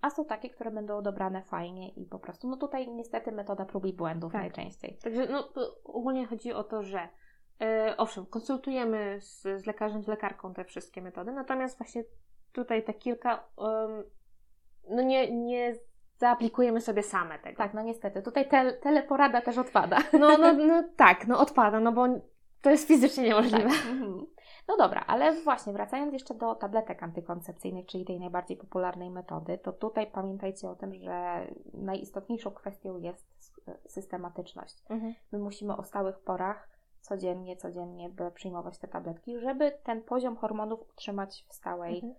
[0.00, 3.86] a są takie, które będą dobrane fajnie i po prostu, no tutaj niestety metoda prób
[3.86, 4.42] i błędów Tak.
[4.42, 4.98] najczęściej.
[5.04, 7.08] Także no, to ogólnie chodzi o to, że
[7.60, 12.04] e, owszem, konsultujemy z, z lekarzem, z lekarką te wszystkie metody, natomiast właśnie
[12.56, 14.04] tutaj te kilka, em,
[14.90, 15.74] no nie, nie
[16.18, 17.58] zaaplikujemy sobie same tego.
[17.58, 19.98] Tak, no niestety, tutaj tel, teleporada też odpada.
[20.12, 22.06] No, no, no tak, no odpada, no bo
[22.62, 23.68] to jest fizycznie niemożliwe.
[23.68, 23.86] Tak.
[23.90, 24.26] Mhm.
[24.68, 29.72] No dobra, ale właśnie wracając jeszcze do tabletek antykoncepcyjnych, czyli tej najbardziej popularnej metody, to
[29.72, 34.82] tutaj pamiętajcie o tym, że najistotniejszą kwestią jest s- systematyczność.
[34.90, 35.14] Mhm.
[35.32, 36.68] My musimy o stałych porach
[37.00, 42.14] codziennie, codziennie by przyjmować te tabletki, żeby ten poziom hormonów utrzymać w stałej Mhm.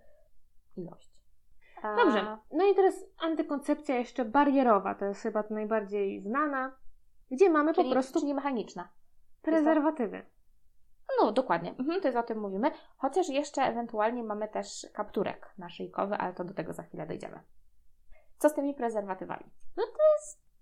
[0.78, 1.18] Ilości.
[1.82, 6.76] Dobrze, no i teraz antykoncepcja jeszcze barierowa, to jest chyba najbardziej znana,
[7.30, 8.88] gdzie mamy Czyli, po prostu czyli mechaniczna.
[9.42, 10.26] prezerwatywy.
[11.20, 11.70] No, dokładnie.
[11.70, 12.70] Mhm, to jest o tym mówimy.
[12.96, 17.40] Chociaż jeszcze ewentualnie mamy też kapturek naszyjkowy, ale to do tego za chwilę dojdziemy.
[18.38, 19.44] Co z tymi prezerwatywami?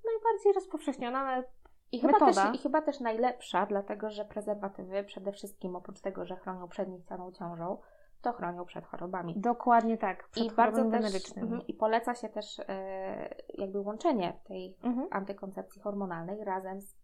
[0.05, 1.45] Najbardziej rozpowszechniona, ale
[1.93, 2.37] I chyba, też.
[2.55, 7.33] I chyba też najlepsza, dlatego że prezerwatywy przede wszystkim oprócz tego, że chronią przed niechcianą
[7.33, 7.79] ciążą,
[8.27, 9.35] to chronią przed chorobami.
[9.37, 14.77] dokładnie tak, przed I bardzo też, mhm, i poleca się też e, jakby łączenie tej
[14.83, 15.09] Mhm.
[15.11, 16.97] antykoncepcji hormonalnej razem z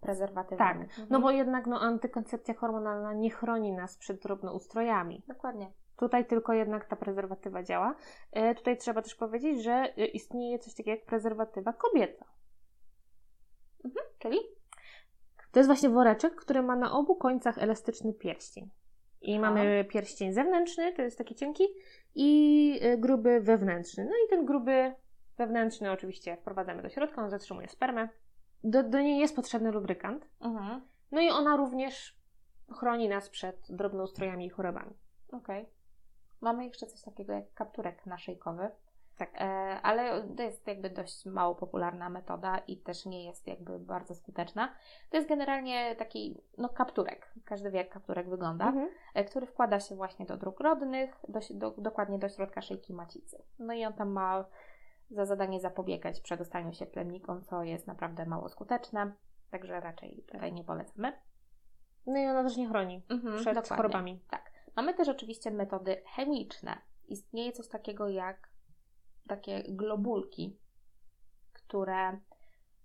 [0.00, 0.80] prezerwatywami.
[0.80, 1.08] Tak, Mhm.
[1.10, 5.22] no bo jednak no, antykoncepcja hormonalna nie chroni nas przed drobnoustrojami.
[5.28, 5.72] Dokładnie.
[5.96, 7.94] Tutaj tylko jednak ta prezerwatywa działa.
[8.32, 12.24] E, tutaj trzeba też powiedzieć, że e, istnieje coś takiego jak prezerwatywa kobieca.
[14.18, 14.38] Czyli?
[15.52, 18.70] To jest właśnie woreczek, który ma na obu końcach elastyczny pierścień.
[19.26, 21.64] I mamy pierścień zewnętrzny, to jest taki cienki,
[22.14, 24.04] i e, gruby wewnętrzny.
[24.04, 24.94] No i ten gruby
[25.38, 28.08] wewnętrzny oczywiście wprowadzamy do środka, on zatrzymuje spermę.
[28.64, 30.28] Do, do niej jest potrzebny lubrykant.
[30.40, 30.80] Mhm.
[31.12, 32.16] No i ona również
[32.72, 34.94] chroni nas przed drobnoustrojami i chorobami.
[35.32, 35.66] Okej.
[36.40, 38.68] Mamy jeszcze coś takiego jak kapturek naszyjkowy.
[39.18, 39.30] Tak.
[39.34, 39.40] E,
[39.82, 44.74] ale to jest jakby dość mało popularna metoda i też nie jest jakby bardzo skuteczna.
[45.10, 47.32] To jest generalnie taki no, kapturek.
[47.44, 48.88] Każdy wie, jak kapturek wygląda, Mhm.
[49.14, 53.42] e, który wkłada się właśnie do dróg rodnych, do, do, dokładnie do środka szyjki macicy.
[53.58, 54.44] No i on tam ma
[55.10, 59.12] za zadanie zapobiegać przedostaniu się plemnikom, co jest naprawdę mało skuteczne,
[59.50, 61.12] także raczej tutaj nie polecamy.
[62.06, 63.76] No i ona też nie chroni Mhm, przed dokładnie.
[63.76, 64.20] chorobami.
[64.30, 64.50] Tak.
[64.76, 66.78] Mamy też oczywiście metody chemiczne.
[67.08, 68.48] Istnieje coś takiego jak
[69.28, 70.58] takie globulki,
[71.52, 72.18] które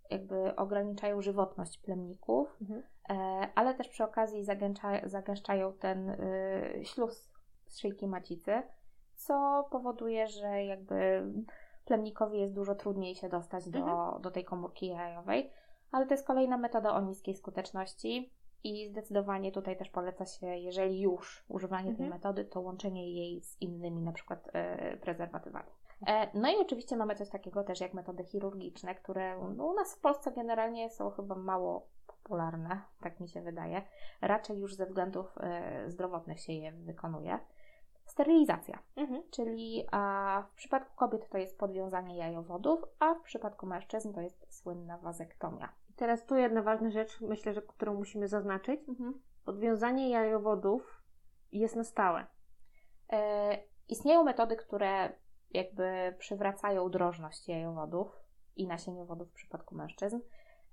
[0.10, 2.84] jakby ograniczają żywotność plemników, Mhm.
[3.10, 3.14] e,
[3.56, 7.32] ale też przy okazji zagęszcza, zagęszczają ten y, śluz
[7.68, 8.64] z szyjki macicy,
[9.16, 11.24] co powoduje, że jakby
[11.86, 14.22] plemnikowi jest dużo trudniej się dostać do, Mhm.
[14.22, 15.52] do tej komórki jajowej,
[15.92, 21.02] ale to jest kolejna metoda o niskiej skuteczności i zdecydowanie tutaj też poleca się, jeżeli
[21.02, 22.10] już używanie tej Mhm.
[22.10, 25.70] metody, to łączenie jej z innymi, na przykład e, prezerwatywami.
[26.08, 29.96] E, no i oczywiście mamy coś takiego też jak metody chirurgiczne, które no, u nas
[29.96, 33.82] w Polsce generalnie są chyba mało popularne, tak mi się wydaje.
[34.22, 37.40] Raczej już ze względów e, zdrowotnych się je wykonuje.
[38.06, 39.24] Sterylizacja, Mhm.
[39.32, 44.56] czyli a w przypadku kobiet to jest podwiązanie jajowodów, a w przypadku mężczyzn to jest
[44.56, 45.74] słynna wazektomia.
[45.96, 48.82] Teraz tu jedna ważna rzecz, myślę, że którą musimy zaznaczyć.
[49.46, 51.04] Podwiązanie jajowodów
[51.52, 52.26] jest na stałe.
[53.14, 53.58] E,
[53.90, 55.14] istnieją metody, które
[55.54, 58.22] jakby przywracają drożność jajowodów
[58.56, 60.20] i nasieniowodów w przypadku mężczyzn,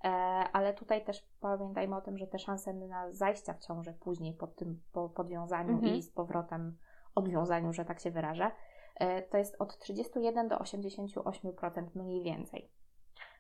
[0.05, 0.09] e,
[0.53, 4.47] ale tutaj też pamiętajmy o tym, że te szanse na zajścia w ciąży później po
[4.47, 5.95] tym po podwiązaniu Mhm.
[5.95, 6.77] i z powrotem
[7.15, 8.51] odwiązaniu, że tak się wyrażę,
[8.97, 12.71] e, to jest od 31 do 88% mniej więcej.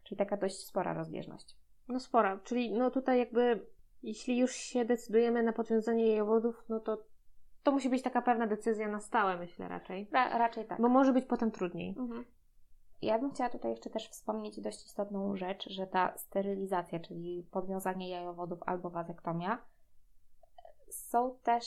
[0.04, 1.56] Czyli taka dość spora rozbieżność.
[1.88, 3.66] No spora, czyli no tutaj jakby
[4.02, 7.04] jeśli już się decydujemy na podwiązanie jajowodów, no to
[7.62, 10.08] to musi być taka pewna decyzja na stałe, myślę raczej.
[10.12, 10.80] Ra raczej tak.
[10.80, 11.94] Bo może być potem trudniej.
[11.98, 12.24] Mhm.
[13.02, 18.08] Ja bym chciała tutaj jeszcze też wspomnieć dość istotną rzecz, że ta sterylizacja, czyli podwiązanie
[18.08, 19.64] jajowodów albo wazektomia,
[20.90, 21.66] są też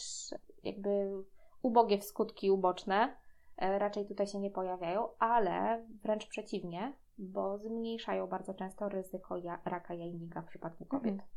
[0.64, 1.24] jakby
[1.62, 3.18] ubogie w skutki uboczne.
[3.58, 9.62] E, Raczej tutaj się nie pojawiają, ale wręcz przeciwnie, bo zmniejszają bardzo często ryzyko ja
[9.66, 11.14] raka jajnika w przypadku kobiet.
[11.14, 11.30] Mhm.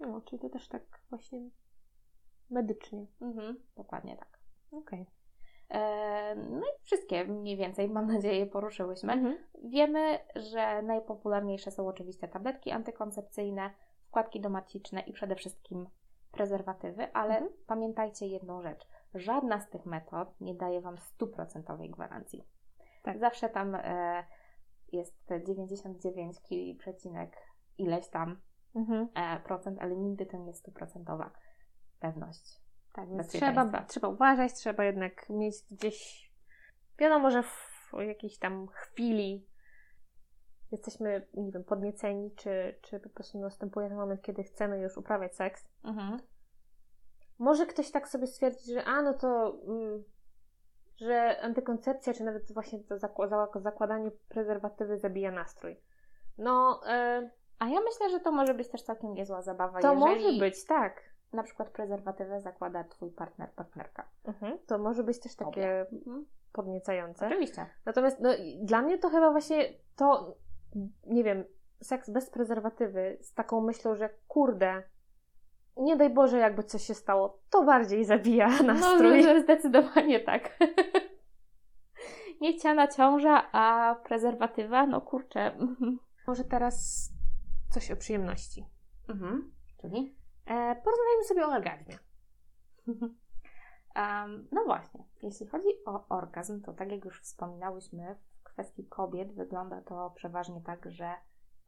[0.00, 1.50] No, czyli to też tak właśnie
[2.50, 3.06] medycznie.
[3.20, 4.38] Mhm, dokładnie tak.
[4.72, 5.06] Okej.
[5.70, 9.12] E, No i wszystkie mniej więcej, mam nadzieję, poruszyłyśmy.
[9.12, 9.36] Mhm.
[9.64, 13.70] Wiemy, że najpopularniejsze są oczywiście tabletki antykoncepcyjne,
[14.08, 15.86] wkładki domaciczne i przede wszystkim
[16.32, 17.52] prezerwatywy, ale Mhm.
[17.66, 18.88] pamiętajcie jedną rzecz.
[19.14, 22.44] Żadna z tych metod nie daje Wam stuprocentowej gwarancji.
[23.02, 23.18] Tak.
[23.18, 24.24] Zawsze tam e,
[24.92, 27.36] jest te 99, ki- przecinek
[27.78, 28.40] ileś tam
[28.74, 29.08] Mhm.
[29.14, 31.30] e, procent, ale nigdy to nie jest stuprocentowa
[32.02, 32.60] pewność.
[32.92, 36.30] Tak, więc trzeba, trzeba uważać, trzeba jednak mieć gdzieś.
[36.98, 39.46] Wiadomo, że w jakiejś tam chwili
[40.72, 45.36] jesteśmy, nie wiem, podnieceni, czy, czy po prostu następuje ten moment, kiedy chcemy już uprawiać
[45.36, 45.68] seks.
[45.84, 46.18] Mhm.
[47.38, 50.04] Może ktoś tak sobie stwierdzić, że a no to, mm,
[50.96, 55.80] że antykoncepcja, czy nawet właśnie to zakła- za- zakładanie prezerwatywy zabija nastrój.
[56.38, 59.80] No, e, A ja myślę, że to może być też całkiem niezła zabawa.
[59.80, 61.11] to jeżeli może być, tak.
[61.32, 64.08] Na przykład prezerwatywę zakłada Twój partner, partnerka.
[64.24, 64.58] Mhm.
[64.66, 65.86] To może być też takie
[66.52, 67.26] podniecające.
[67.26, 67.66] Oczywiście.
[67.84, 68.30] Natomiast no,
[68.62, 70.36] dla mnie to chyba właśnie to,
[71.06, 71.44] nie wiem,
[71.82, 74.82] seks bez prezerwatywy z taką myślą, że kurde,
[75.76, 79.24] nie daj Boże, jakby coś się stało, to bardziej zabija nastrój.
[79.24, 80.58] No, zdecydowanie tak.
[82.40, 85.52] Niechciana ciąża, a prezerwatywa, no kurczę.
[86.26, 87.08] Może teraz
[87.70, 88.66] coś o przyjemności.
[89.08, 89.52] Mhm.
[89.80, 90.14] Czyli?
[90.46, 91.98] E, porozmawiajmy sobie o orgazmie.
[93.94, 99.34] Em, no właśnie, jeśli chodzi o orgazm, to tak jak już wspominałyśmy, w kwestii kobiet
[99.34, 101.14] wygląda to przeważnie tak, że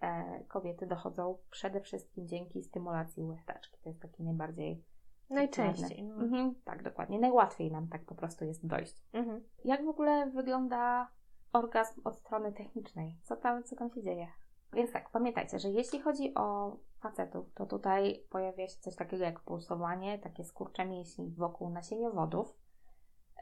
[0.01, 3.79] e, kobiety dochodzą przede wszystkim dzięki stymulacji łechtaczki.
[3.83, 4.85] To jest taki najbardziej
[5.31, 6.03] Najczęściej.
[6.03, 6.15] No.
[6.15, 7.19] Mhm, tak, dokładnie.
[7.19, 9.05] Najłatwiej nam tak po prostu jest dojść.
[9.13, 9.45] Mhm.
[9.65, 11.11] Jak w ogóle wygląda
[11.53, 13.19] orgazm od strony technicznej?
[13.23, 14.29] Co tam, co tam się dzieje?
[14.75, 19.41] Więc tak, pamiętajcie, że jeśli chodzi o facetów, to tutaj pojawia się coś takiego jak
[19.41, 22.57] pulsowanie, takie skurcze mięśni wokół nasieniowodów,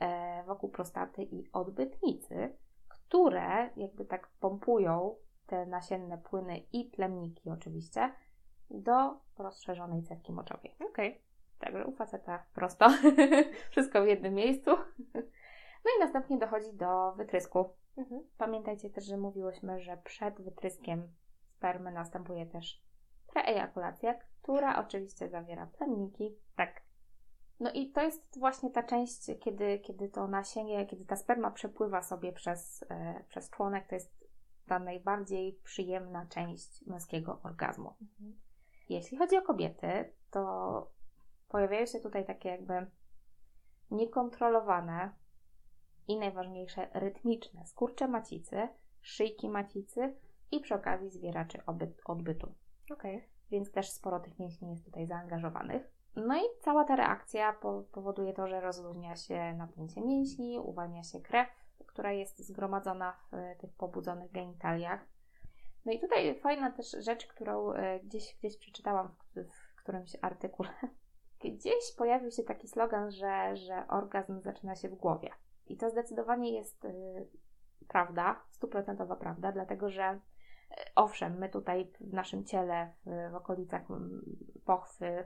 [0.00, 2.56] e, wokół prostaty i odbytnicy,
[2.88, 5.14] które jakby tak pompują
[5.46, 8.12] te nasienne płyny i plemniki oczywiście
[8.70, 10.76] do rozszerzonej cewki moczowej.
[10.90, 11.22] Okej.
[11.58, 12.88] Także u faceta prosto.
[13.70, 14.70] Wszystko w jednym miejscu.
[15.84, 17.64] No i następnie dochodzi do wytrysku.
[17.96, 18.22] Mhm.
[18.38, 21.08] Pamiętajcie też, że mówiłyśmy, że przed wytryskiem
[21.62, 22.82] spermy następuje też
[23.26, 26.36] preejakulacja, która oczywiście zawiera plemniki.
[26.56, 26.82] Tak.
[27.60, 32.02] No i to jest właśnie ta część, kiedy, kiedy to nasienie, kiedy ta sperma przepływa
[32.02, 34.28] sobie przez, e, przez członek, to jest
[34.66, 37.94] ta najbardziej przyjemna część męskiego orgazmu.
[38.02, 38.40] Mhm.
[38.88, 40.90] Jeśli chodzi o kobiety, to
[41.48, 42.86] pojawiają się tutaj takie jakby
[43.90, 45.12] niekontrolowane
[46.08, 48.68] i najważniejsze rytmiczne skurcze macicy,
[49.00, 50.14] szyjki macicy
[50.52, 51.58] i przy okazji zwieraczy
[52.06, 52.54] odbytu.
[52.90, 53.28] Okej.
[53.50, 55.92] Więc też sporo tych mięśni jest tutaj zaangażowanych.
[56.16, 61.20] No i cała ta reakcja po, powoduje to, że rozluźnia się napięcie mięśni, uwalnia się
[61.20, 61.48] krew,
[61.86, 65.06] która jest zgromadzona w e, tych pobudzonych genitaliach.
[65.84, 70.70] No i tutaj fajna też rzecz, którą e, gdzieś, gdzieś przeczytałam w, w którymś artykule.
[71.44, 75.30] Gdzieś pojawił się taki slogan, że, że orgazm zaczyna się w głowie.
[75.66, 77.28] I to zdecydowanie jest y,
[77.88, 80.20] prawda, stuprocentowa prawda, dlatego że
[80.94, 83.82] owszem, my tutaj w naszym ciele, w, w okolicach
[84.64, 85.24] pochwy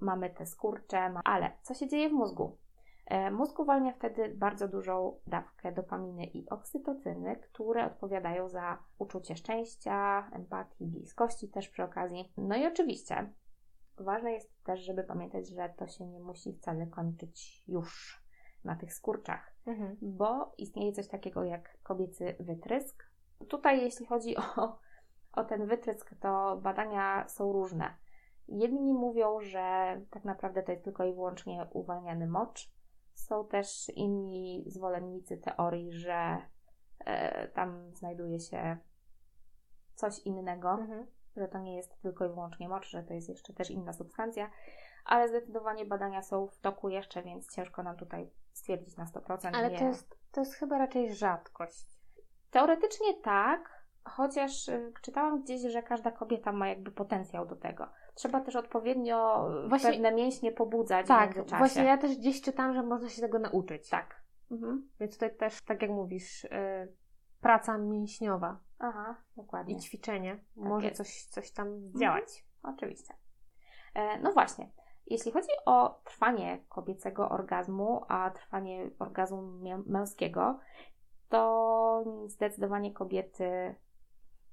[0.00, 2.58] mamy te skurcze, ale co się dzieje w mózgu?
[3.06, 10.30] E, mózg uwalnia wtedy bardzo dużą dawkę dopaminy i oksytocyny, które odpowiadają za uczucie szczęścia,
[10.32, 12.32] empatii, bliskości też przy okazji.
[12.36, 13.32] No i oczywiście
[13.96, 18.22] ważne jest też, żeby pamiętać, że to się nie musi wcale kończyć już
[18.64, 19.96] na tych skurczach, Mhm.
[20.02, 23.04] bo istnieje coś takiego jak kobiecy wytrysk.
[23.48, 24.78] Tutaj, jeśli chodzi o,
[25.32, 27.94] o ten wytrysk, to badania są różne.
[28.48, 32.70] Jedni mówią, że tak naprawdę to jest tylko i wyłącznie uwalniany mocz.
[33.14, 36.38] Są też inni zwolennicy teorii, że
[37.04, 38.76] e, tam znajduje się
[39.94, 41.06] coś innego, Mhm.
[41.36, 44.50] że to nie jest tylko i wyłącznie mocz, że to jest jeszcze też inna substancja,
[45.04, 49.50] ale zdecydowanie badania są w toku jeszcze, więc ciężko nam tutaj stwierdzić na 100%.
[49.56, 49.78] Ale nie.
[49.78, 51.93] to jest, to jest chyba raczej rzadkość.
[52.54, 57.86] Teoretycznie tak, chociaż y, czytałam gdzieś, że każda kobieta ma jakby potencjał do tego.
[58.14, 61.58] Trzeba też odpowiednio Właśnie- pewne mięśnie pobudzać w Tak, międzyczasie.
[61.58, 63.88] właśnie ja też gdzieś czytałam, że można się tego nauczyć.
[63.90, 64.22] Tak.
[64.50, 64.88] Mhm.
[65.00, 66.48] Więc tutaj też, tak jak mówisz, y,
[67.40, 69.74] praca mięśniowa Aha, dokładnie.
[69.74, 70.96] i ćwiczenie może jest.
[70.96, 72.44] coś, coś tam zdziałać.
[72.62, 73.14] Oczywiście.
[73.94, 74.70] E, No właśnie.
[75.06, 80.58] Jeśli chodzi o trwanie kobiecego orgazmu, a trwanie orgazmu mę- męskiego,
[81.34, 83.74] to zdecydowanie kobiety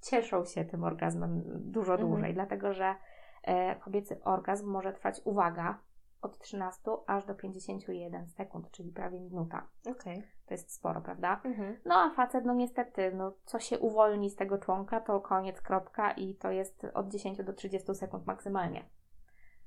[0.02, 1.42] cieszą się tym orgazmem
[1.72, 2.10] dużo Mhm.
[2.10, 2.96] dłużej, dlatego że
[3.44, 5.80] e, kobiecy orgazm może trwać, uwaga,
[6.22, 9.68] od 13 aż do 51 sekund, czyli prawie minuta.
[9.92, 10.24] Okej.
[10.46, 11.42] To jest sporo, prawda?
[11.44, 11.78] Mhm.
[11.86, 16.12] No a facet, no niestety, no co się uwolni z tego członka, to koniec, kropka
[16.12, 18.86] i to jest od 10 do 30 sekund maksymalnie.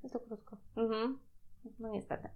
[0.03, 0.57] No to krótko.
[0.77, 1.19] Mhm.
[1.79, 2.29] No niestety.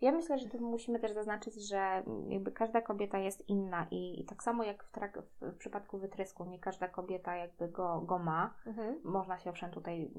[0.00, 4.24] Ja myślę, że tu musimy też zaznaczyć, że jakby każda kobieta jest inna i, i
[4.24, 8.18] tak samo jak w, trak- w, w przypadku wytrysku, nie każda kobieta jakby go, go
[8.18, 8.54] ma.
[8.66, 9.00] Mhm.
[9.04, 10.10] Można się owszem tutaj,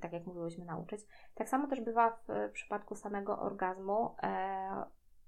[0.00, 1.00] tak jak mówiłyśmy, nauczyć.
[1.34, 4.14] Tak samo też bywa w przypadku samego orgazmu.
[4.22, 4.84] E,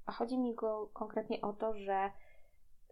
[0.06, 2.10] chodzi mi go konkretnie o to, że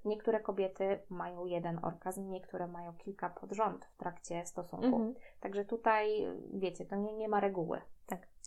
[0.04, 4.86] niektóre kobiety mają jeden orgazm, niektóre mają kilka pod rząd w trakcie stosunku.
[4.86, 5.14] Mhm.
[5.40, 7.80] Także tutaj, wiecie, to nie, nie ma reguły.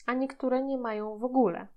[0.06, 1.68] A niektóre nie mają w ogóle.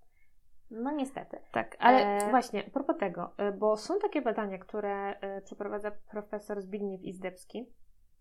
[0.70, 1.40] No niestety.
[1.52, 5.90] Tak, ale E, właśnie, a propos tego, y, bo są takie badania, które y, przeprowadza
[5.90, 7.72] profesor Zbigniew Izdebski.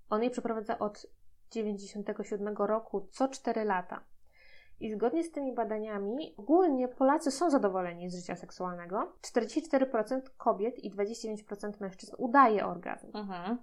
[0.10, 1.08] On je przeprowadza od
[1.52, 4.04] 97 roku, co 4 lata.
[4.80, 9.14] I zgodnie z tymi badaniami, ogólnie Polacy są zadowoleni z życia seksualnego.
[9.22, 13.12] 44% kobiet i 29% mężczyzn udaje orgazm.
[13.14, 13.58] Mhm.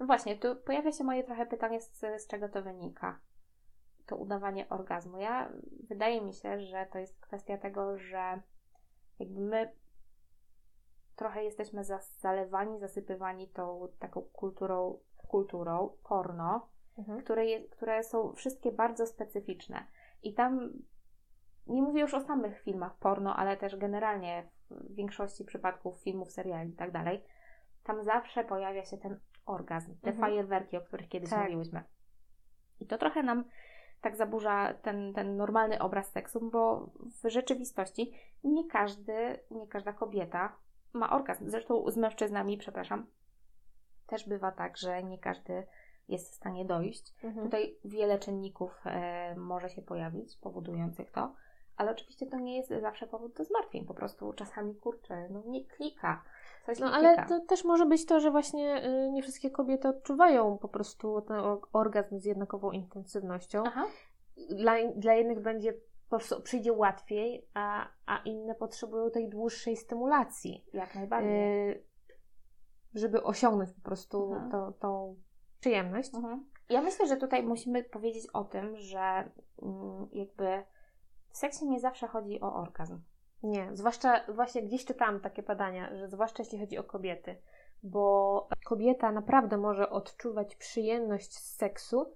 [0.00, 3.20] No właśnie, tu pojawia się moje trochę pytanie, z, z czego to wynika.
[4.06, 5.18] To udawanie orgazmu.
[5.18, 5.52] Ja,
[5.88, 8.42] wydaje mi się, że to jest kwestia tego, że
[9.18, 9.72] jakby my
[11.16, 11.84] trochę jesteśmy
[12.18, 17.22] zalewani, zasypywani tą taką kulturą, kulturą porno, Mhm.
[17.22, 19.86] które, je, które są wszystkie bardzo specyficzne.
[20.22, 20.72] I tam
[21.66, 26.70] nie mówię już o samych filmach porno, ale też generalnie w większości przypadków filmów, seriali
[26.70, 27.24] i tak dalej,
[27.84, 30.20] tam zawsze pojawia się ten orgazm, te Mhm.
[30.20, 31.42] fajerwerki, o których kiedyś Tak.
[31.42, 31.84] mówiłyśmy.
[32.80, 33.44] I to trochę nam
[34.04, 36.90] tak zaburza ten, ten normalny obraz seksu, bo
[37.22, 38.12] w rzeczywistości
[38.44, 40.56] nie każdy, nie każda kobieta
[40.92, 41.50] ma orgazm.
[41.50, 43.06] Zresztą z mężczyznami, przepraszam,
[44.06, 45.66] też bywa tak, że nie każdy
[46.08, 47.14] jest w stanie dojść.
[47.22, 47.46] Mhm.
[47.46, 51.34] Tutaj wiele czynników e, może się pojawić, powodujących to,
[51.76, 53.84] ale oczywiście to nie jest zawsze powód do zmartwień.
[53.86, 56.22] Po prostu czasami kurczę, no nie klika.
[56.66, 57.28] Coś No nie ale klika.
[57.28, 61.36] to też może być to, że właśnie y, nie wszystkie kobiety odczuwają po prostu ten
[61.72, 63.62] orgazm z jednakową intensywnością.
[63.66, 63.84] Aha.
[64.50, 70.64] Dla, dla jednych będzie po prostu przyjdzie łatwiej, a, a inne potrzebują tej dłuższej stymulacji,
[70.72, 71.70] Jak najbardziej.
[71.70, 71.82] y,
[72.94, 74.50] żeby osiągnąć po prostu Mhm.
[74.50, 75.16] to, tą
[75.60, 76.14] przyjemność.
[76.14, 76.44] Mhm.
[76.68, 79.30] Ja myślę, że tutaj musimy powiedzieć o tym, że
[79.62, 80.62] mm, jakby
[81.34, 83.00] w seksie nie zawsze chodzi o orgazm.
[83.42, 87.36] Nie, zwłaszcza właśnie gdzieś czytałam takie badania, że zwłaszcza jeśli chodzi o kobiety,
[87.82, 92.12] bo kobieta naprawdę może odczuwać przyjemność z seksu,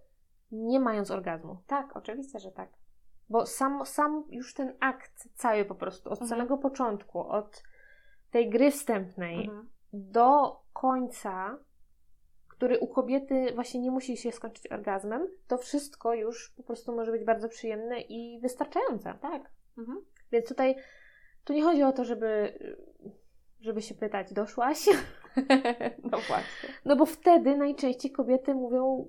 [0.53, 1.57] nie mając orgazmu.
[1.67, 2.69] Tak, oczywiście, że tak.
[3.29, 6.29] Bo sam, sam już ten akt cały po prostu, od Mhm.
[6.29, 7.63] samego początku, od
[8.31, 9.69] tej gry wstępnej Mhm.
[9.93, 11.59] do końca,
[12.59, 17.13] który u kobiety właśnie nie musi się skończyć orgazmem, to wszystko już po prostu może
[17.13, 19.15] być bardzo przyjemne i wystarczające.
[19.21, 19.51] Tak.
[19.79, 20.05] Mhm.
[20.33, 20.77] Więc tutaj
[21.45, 22.59] tu nie chodzi o to, żeby,
[23.61, 24.87] żeby się pytać, doszłaś?
[26.13, 26.69] no właśnie.
[26.85, 29.07] No bo wtedy najczęściej kobiety mówią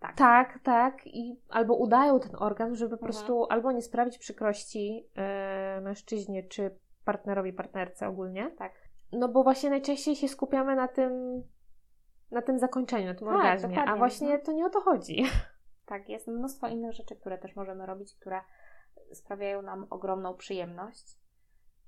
[0.00, 0.16] Tak.
[0.16, 3.12] tak, tak i albo udają ten orgazm, żeby po Mhm.
[3.12, 6.70] prostu albo nie sprawić przykrości e, mężczyźnie czy
[7.04, 8.50] partnerowi, partnerce ogólnie.
[8.58, 8.72] Tak.
[9.12, 11.42] No bo właśnie najczęściej się skupiamy na tym,
[12.32, 13.92] na tym zakończeniu, na tym Tak, orgazmie, dokładnie.
[13.92, 15.24] a właśnie to nie o to chodzi.
[15.86, 18.40] Tak, jest mnóstwo innych rzeczy, które też możemy robić, które
[19.12, 21.18] sprawiają nam ogromną przyjemność.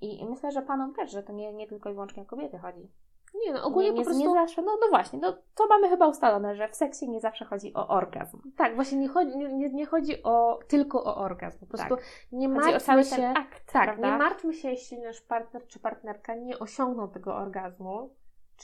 [0.01, 2.59] I i myślę, że panom też, że to nie, nie tylko i wyłącznie o kobiety
[2.59, 2.89] chodzi.
[3.35, 4.29] Nie no, ogólnie nie, nie, po prostu...
[4.29, 7.45] nie zawsze, no, no właśnie, no to mamy chyba ustalone, że w seksie nie zawsze
[7.45, 8.41] chodzi o orgazm.
[8.57, 11.59] Tak, właśnie nie chodzi, nie, nie, nie chodzi o, tylko o orgazm.
[11.59, 11.97] Po prostu
[12.33, 12.57] nie Tak.
[12.57, 13.17] O martwmy cały się...
[13.17, 14.13] ten akt, tak, prawda?
[14.13, 18.11] nie martwmy się, jeśli nasz partner czy partnerka nie osiągnął tego orgazmu,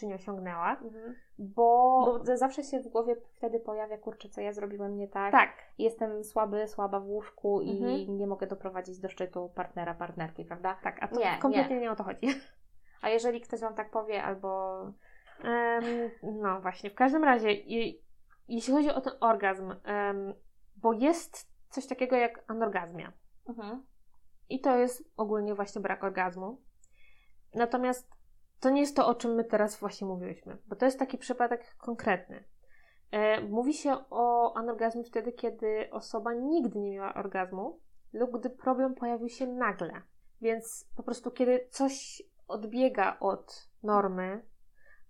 [0.00, 1.14] czy nie osiągnęła, Mhm.
[1.38, 2.00] bo...
[2.26, 5.32] Bo zawsze się w głowie wtedy pojawia, kurczę, co ja zrobiłem nie tak.
[5.32, 8.18] tak, Jestem słaby, słaba w łóżku i Mhm.
[8.18, 10.78] nie mogę doprowadzić do szczytu partnera, partnerki, prawda?
[10.82, 11.90] tak, a to Nie, kompletnie nie.
[11.90, 12.26] o to chodzi.
[13.02, 14.80] A jeżeli ktoś Wam tak powie, albo
[15.44, 15.84] Em,
[16.22, 18.02] no właśnie, w każdym razie, i,
[18.48, 20.34] jeśli chodzi o ten orgazm, em,
[20.76, 23.12] bo jest coś takiego jak anorgazmia.
[23.48, 23.84] Mhm.
[24.48, 26.60] I to jest ogólnie właśnie brak orgazmu.
[27.54, 28.10] Natomiast
[28.60, 31.76] to nie jest to, o czym my teraz właśnie mówiłyśmy, bo to jest taki przypadek
[31.76, 32.44] konkretny.
[33.10, 37.80] E, mówi się o anorgazmie wtedy, kiedy osoba nigdy nie miała orgazmu
[38.12, 40.02] lub gdy problem pojawił się nagle.
[40.40, 44.42] Więc po prostu, kiedy coś odbiega od normy,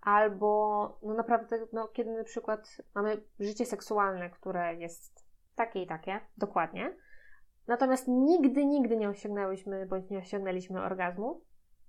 [0.01, 5.25] albo no naprawdę, no, kiedy na przykład mamy życie seksualne, które jest
[5.55, 6.21] takie i takie.
[6.37, 6.97] Dokładnie.
[7.67, 11.41] Natomiast nigdy, nigdy nie osiągnęłyśmy bądź nie osiągnęliśmy orgazmu,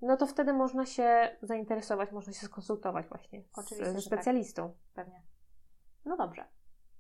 [0.02, 4.04] no to wtedy można się zainteresować, można się skonsultować właśnie Oczywiście, z, ze tak.
[4.04, 4.74] specjalistą.
[4.94, 5.22] Pewnie.
[6.06, 6.46] No dobrze.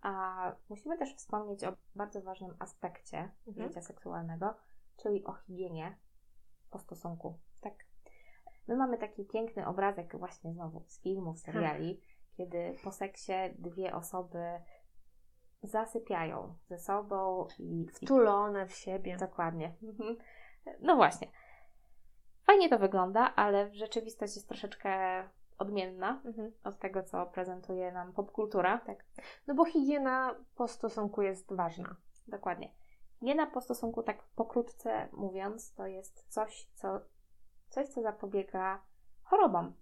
[0.02, 0.36] A
[0.70, 3.68] musimy też wspomnieć o bardzo ważnym aspekcie Mhm.
[3.68, 4.56] życia seksualnego,
[4.97, 5.97] czyli o higienie
[6.70, 7.39] po stosunku.
[7.62, 7.74] Tak.
[8.68, 12.02] My mamy taki piękny obrazek właśnie znowu z filmów, seriali,
[12.38, 14.39] kiedy po seksie dwie osoby
[15.64, 19.18] zasypiają ze sobą i, i Wtulone w siebie.
[19.18, 19.76] Dokładnie.
[19.84, 20.18] Mhm.
[20.82, 21.28] No właśnie.
[22.46, 24.89] Fajnie to wygląda, ale w rzeczywistość jest troszeczkę
[25.58, 26.52] odmienna Mhm.
[26.64, 28.78] od tego, co prezentuje nam popkultura.
[28.78, 29.06] Tak.
[29.48, 31.96] No bo higiena po stosunku jest ważna.
[32.28, 32.70] Dokładnie.
[33.20, 37.00] Higiena po stosunku, tak pokrótce mówiąc, to jest coś, co,
[37.70, 38.82] coś, co zapobiega
[39.24, 39.74] chorobom.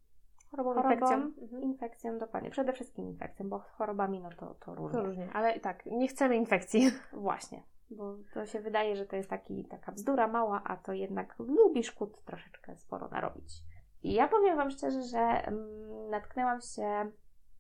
[0.52, 1.16] Chorobom, infekcją.
[1.42, 1.64] Mhm.
[1.64, 2.50] Infekcjom, dokładnie.
[2.50, 5.00] Przede wszystkim infekcjom, bo chorobami no to, to różnie.
[5.00, 6.92] To różnie, ale tak, nie chcemy infekcji.
[7.14, 7.64] Właśnie.
[7.92, 11.84] Bo to się wydaje, że to jest taki, taka bzdura mała, a to jednak lubi
[11.84, 13.54] szkód troszeczkę sporo narobić.
[14.04, 17.12] I ja powiem Wam szczerze, że mm, natknęłam się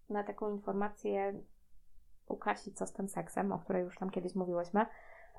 [0.10, 1.42] na taką informację
[2.28, 4.86] u Kasi, co z tym seksem, o której już tam kiedyś mówiłyśmy.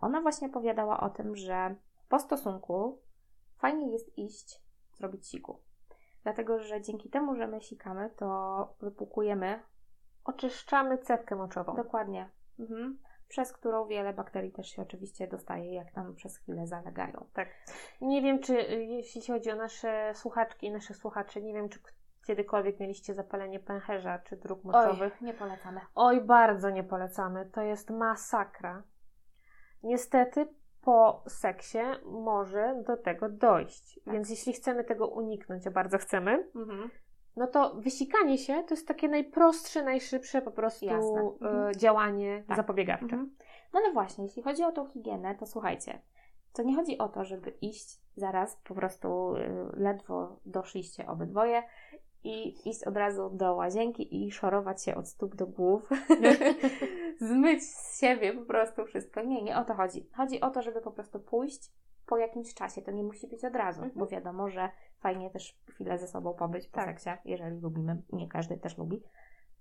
[0.01, 1.75] Ona właśnie opowiadała o tym, że
[2.09, 2.99] po stosunku
[3.59, 4.63] fajnie jest iść
[4.93, 5.61] zrobić siku.
[6.23, 9.61] Dlatego, że dzięki temu, że my sikamy, to wypłukujemy
[10.25, 11.77] Oczyszczamy cewkę moczową.
[11.77, 12.31] Dokładnie.
[12.59, 12.99] Mhm.
[13.31, 17.27] Przez którą wiele bakterii też się oczywiście dostaje, jak tam przez chwilę zalegają.
[17.33, 17.49] Tak.
[18.01, 21.79] Nie wiem, czy y, jeśli chodzi o nasze słuchaczki i naszych słuchaczy, nie wiem, czy
[22.27, 25.21] kiedykolwiek mieliście zapalenie pęcherza czy dróg moczowych.
[25.21, 25.81] nie polecamy.
[25.95, 27.51] Oj, bardzo nie polecamy.
[27.53, 28.83] To jest masakra.
[29.83, 30.47] Niestety
[30.83, 34.01] po seksie może do tego dojść.
[34.05, 34.15] Tak.
[34.15, 36.91] Więc jeśli chcemy tego uniknąć, a bardzo chcemy, Mhm.
[37.37, 40.95] No to wysikanie się to jest takie najprostsze, najszybsze po prostu e,
[41.41, 41.75] Mhm.
[41.75, 42.57] działanie Tak.
[42.57, 43.05] zapobiegawcze.
[43.05, 43.35] Mhm.
[43.73, 46.01] No ale właśnie, jeśli chodzi o tą higienę, to słuchajcie,
[46.53, 49.41] to nie chodzi o to, żeby iść zaraz, po prostu y,
[49.77, 51.63] ledwo doszliście obydwoje
[52.25, 55.91] i iść od razu do łazienki i szorować się od stóp do głów,
[57.21, 59.23] zmyć z siebie po prostu wszystko.
[59.23, 60.09] Nie, nie o to chodzi.
[60.17, 61.73] Chodzi o to, żeby po prostu pójść
[62.07, 62.83] po jakimś czasie.
[62.83, 63.99] To nie musi być od razu, Mhm.
[63.99, 64.71] bo wiadomo, że
[65.01, 67.01] fajnie też chwilę ze sobą pobyć po Tak.
[67.01, 69.03] seksie, jeżeli lubimy, nie każdy też lubi,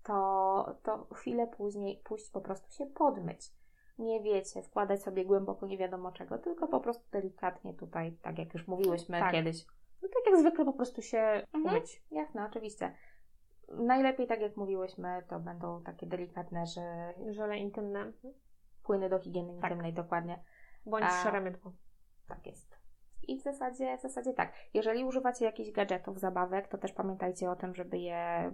[0.03, 3.51] to, to chwilę później pójść po prostu się podmyć.
[3.97, 8.53] Nie wiecie, wkładać sobie głęboko nie wiadomo czego, tylko po prostu delikatnie tutaj, tak jak
[8.53, 9.31] już mówiłyśmy Tak.
[9.31, 9.65] kiedyś.
[10.01, 11.65] No tak jak zwykle po prostu się Mhm.
[11.65, 12.03] umyć.
[12.11, 12.95] Jasne, oczywiście.
[13.67, 18.11] Najlepiej, tak jak mówiłyśmy, to będą takie delikatne, że Żele intymne.
[18.83, 19.63] płyny do higieny Tak.
[19.71, 20.43] intymnej dokładnie.
[20.85, 21.71] Bądź A- mydło.
[22.27, 22.78] Tak jest.
[23.29, 24.53] I w zasadzie, w zasadzie tak.
[24.73, 28.51] Jeżeli używacie jakichś gadżetów, zabawek, to też pamiętajcie o tym, żeby je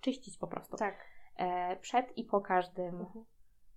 [0.00, 0.76] czyścić po prostu.
[0.76, 0.96] Tak.
[1.36, 3.24] E, przed i po każdym, Mhm.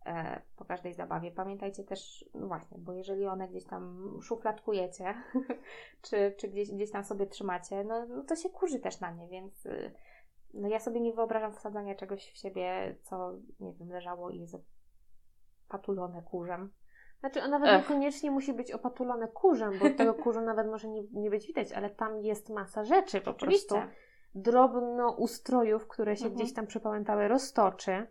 [0.06, 1.32] e, po każdej zabawie.
[1.32, 5.16] Pamiętajcie też, no właśnie, bo jeżeli one gdzieś tam szufladkujecie,
[6.10, 9.28] czy, czy gdzieś, gdzieś tam sobie trzymacie, no, no to się kurzy też na nie,
[9.28, 9.92] więc y,
[10.54, 14.56] no ja sobie nie wyobrażam wsadzania czegoś w siebie, co, nie wiem, leżało i jest
[15.68, 16.72] patulone kurzem.
[17.20, 17.82] Znaczy, a nawet Ech.
[17.82, 21.90] niekoniecznie musi być opatulone kurzem, bo tego kurzu nawet może nie, nie być widać, ale
[21.90, 23.76] tam jest masa rzeczy po prostu.
[24.36, 26.36] Drobno ustrojów, które się Mhm.
[26.36, 28.08] gdzieś tam przypamiętały, roztoczy.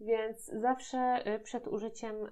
[0.00, 2.30] Więc zawsze y, przed użyciem y,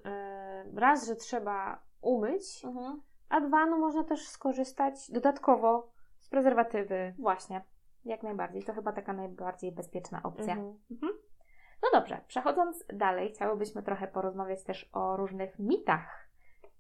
[0.74, 3.02] raz, że trzeba umyć, Mhm.
[3.28, 7.14] a dwa, no można też skorzystać dodatkowo z prezerwatywy.
[7.18, 7.64] Właśnie.
[8.04, 8.62] Jak najbardziej.
[8.62, 10.52] To chyba taka najbardziej bezpieczna opcja.
[10.90, 11.12] Mhm.
[11.82, 16.28] No dobrze, przechodząc dalej, chciałybyśmy trochę porozmawiać też o różnych mitach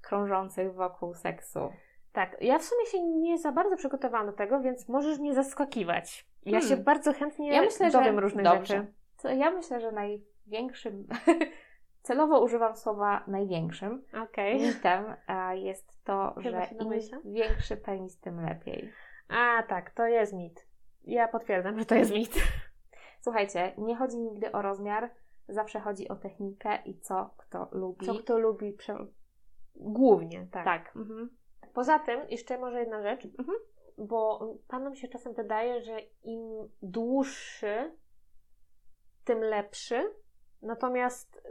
[0.00, 1.72] krążących wokół seksu.
[2.12, 6.26] Tak, ja w sumie się nie za bardzo przygotowałam do tego, więc możesz mnie zaskakiwać.
[6.44, 6.68] Ja Hmm.
[6.68, 8.66] się bardzo chętnie Ja myślę, dowiem że różnych dobrze.
[8.76, 8.92] rzeczy.
[9.22, 11.06] To ja myślę, że największym,
[12.02, 14.60] celowo używam słowa największym Okej.
[14.60, 15.04] mitem
[15.54, 16.90] jest to, Chyba że im
[17.24, 18.92] większy penis, tym lepiej.
[19.28, 20.66] A tak, to jest mit.
[21.04, 22.34] Ja potwierdzam, że to jest mit.
[23.20, 25.10] Słuchajcie, nie chodzi nigdy o rozmiar,
[25.48, 28.06] zawsze chodzi o technikę i co kto lubi.
[28.06, 29.06] Co kto lubi prze...
[29.76, 30.64] głównie, tak.
[30.64, 30.96] Tak.
[30.96, 31.30] Mhm.
[31.74, 33.58] Poza tym, jeszcze może jedna rzecz, Mhm.
[33.98, 37.96] bo panom się czasem wydaje, że im dłuższy,
[39.24, 40.14] tym lepszy.
[40.62, 41.42] Natomiast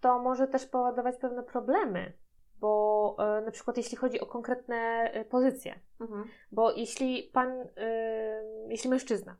[0.00, 2.12] to może też powodować pewne problemy,
[2.60, 4.76] bo e, na przykład jeśli chodzi o konkretne
[5.12, 6.24] e, pozycje, Mhm.
[6.52, 7.66] bo jeśli pan, y,
[8.68, 9.36] jeśli mężczyzna,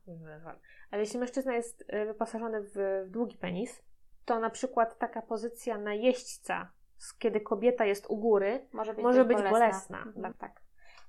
[0.90, 2.72] ale jeśli mężczyzna jest wyposażony w,
[3.06, 3.82] w długi penis,
[4.24, 6.70] to na przykład taka pozycja na jeźdźca,
[7.18, 9.58] kiedy kobieta jest u góry, Może być, może być bolesna.
[9.58, 10.04] bolesna.
[10.22, 10.60] Tak, tak.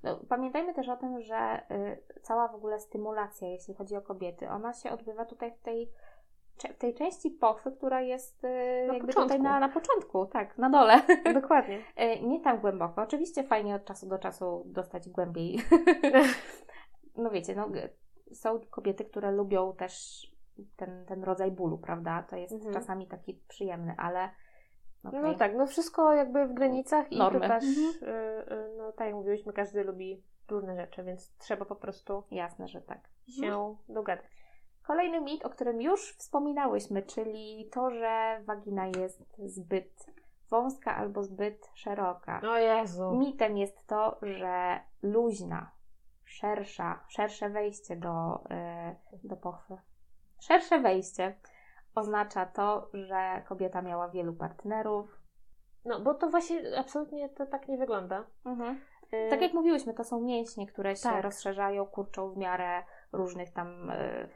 [0.02, 4.48] No, pamiętajmy też o tym, że y, cała w ogóle stymulacja, jeśli chodzi o kobiety,
[4.48, 5.92] ona się odbywa tutaj w tej,
[6.78, 8.48] tej części pochwy, która jest y,
[8.86, 9.22] Na jakby początku.
[9.22, 11.02] tutaj na, na początku, tak, na dole.
[11.42, 11.78] Dokładnie.
[11.78, 13.02] Y, Nie tam głęboko.
[13.02, 15.58] Oczywiście fajnie od czasu do czasu dostać głębiej.
[17.16, 17.68] no wiecie, no,
[18.32, 20.22] są kobiety, które lubią też
[20.76, 22.22] ten, ten rodzaj bólu, prawda?
[22.30, 22.74] To jest Mhm.
[22.74, 24.30] czasami taki przyjemny, ale
[25.04, 25.20] okej.
[25.22, 27.40] No tak, no wszystko jakby w granicach i Normy.
[27.40, 28.14] to też, Mhm.
[28.14, 32.68] y, y, no tak jak mówiłyśmy, każdy lubi różne rzeczy, więc trzeba po prostu Jasne,
[32.68, 33.08] że tak.
[33.40, 34.26] się dogadać.
[34.82, 40.06] Kolejny mit, o którym już wspominałyśmy, czyli to, że wagina jest zbyt
[40.50, 42.40] wąska albo zbyt szeroka.
[42.50, 43.12] O Jezu.
[43.12, 45.70] Mitem jest to, że luźna,
[46.24, 49.76] szersza, szersze wejście do, e, do pochwy.
[50.40, 51.36] Szersze wejście
[51.94, 55.20] oznacza to, że kobieta miała wielu partnerów.
[55.84, 58.24] No bo to właśnie absolutnie to tak nie wygląda.
[59.12, 61.24] Y, Tak jak mówiłyśmy, to są mięśnie, które się Tak.
[61.24, 64.28] rozszerzają, kurczą w miarę różnych tam e,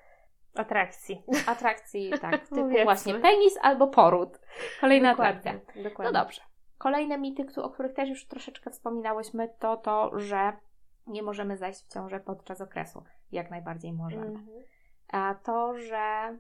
[0.61, 1.23] atrakcji.
[1.47, 4.41] atrakcji, tak, typu właśnie penis albo poród.
[4.81, 5.53] Kolejna atrakcja.
[5.53, 5.83] Dokładnie.
[5.83, 6.21] No Dokładnie.
[6.21, 6.41] dobrze.
[6.79, 10.53] Kolejne mity, o których też już troszeczkę wspominałyśmy, to to, że
[11.07, 13.05] nie możemy zajść w ciążę podczas okresu.
[13.33, 14.27] Jak najbardziej możemy.
[14.27, 14.63] Mhm.
[15.09, 16.37] A to, że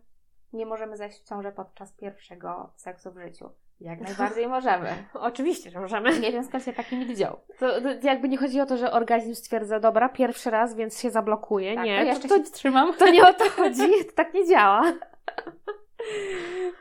[0.52, 3.50] nie możemy zajść w ciążę podczas pierwszego seksu w życiu.
[3.80, 4.88] Jak najbardziej możemy.
[5.14, 6.20] Oczywiście, że możemy.
[6.20, 7.36] Nie wiem skąd się taki mit wziął.
[7.58, 11.10] To, to jakby nie chodzi o to, że organizm stwierdza, dobra, pierwszy raz, więc się
[11.10, 11.74] zablokuje.
[11.74, 12.94] Tak, nie, to jeszcze to, się wstrzymam.
[12.98, 14.92] to nie o to chodzi, to tak nie działa.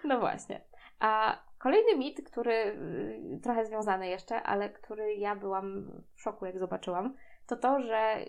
[0.04, 0.62] No właśnie.
[1.00, 6.60] A kolejny mit, który y, trochę związany jeszcze, ale który ja byłam w szoku, jak
[6.60, 7.16] zobaczyłam,
[7.48, 8.26] to to, że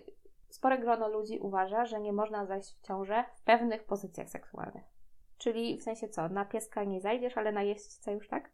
[0.49, 4.96] spore grono ludzi uważa, że nie można zajść w ciążę w pewnych pozycjach seksualnych.
[5.37, 8.49] Czyli w sensie co, na pieska nie zajdziesz, ale na jeźdźca już tak?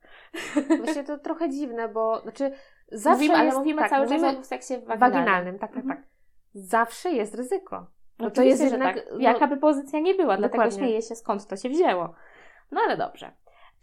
[0.78, 2.52] Właśnie to trochę dziwne, bo znaczy
[2.92, 5.00] zawsze mówimy, ale jest, mówimy tak, cały mówimy czas o seksie waginalnym.
[5.00, 5.60] waginalnym.
[5.60, 5.98] tak, tak, Mhm.
[6.02, 6.08] tak.
[6.54, 7.88] Zawsze jest ryzyko.
[8.20, 9.06] No to jest jednak- tak.
[9.12, 10.78] no- Jaka by pozycja nie była, dlatego Dokładnie.
[10.78, 12.14] śmieję się skąd to się wzięło.
[12.72, 13.32] No ale dobrze.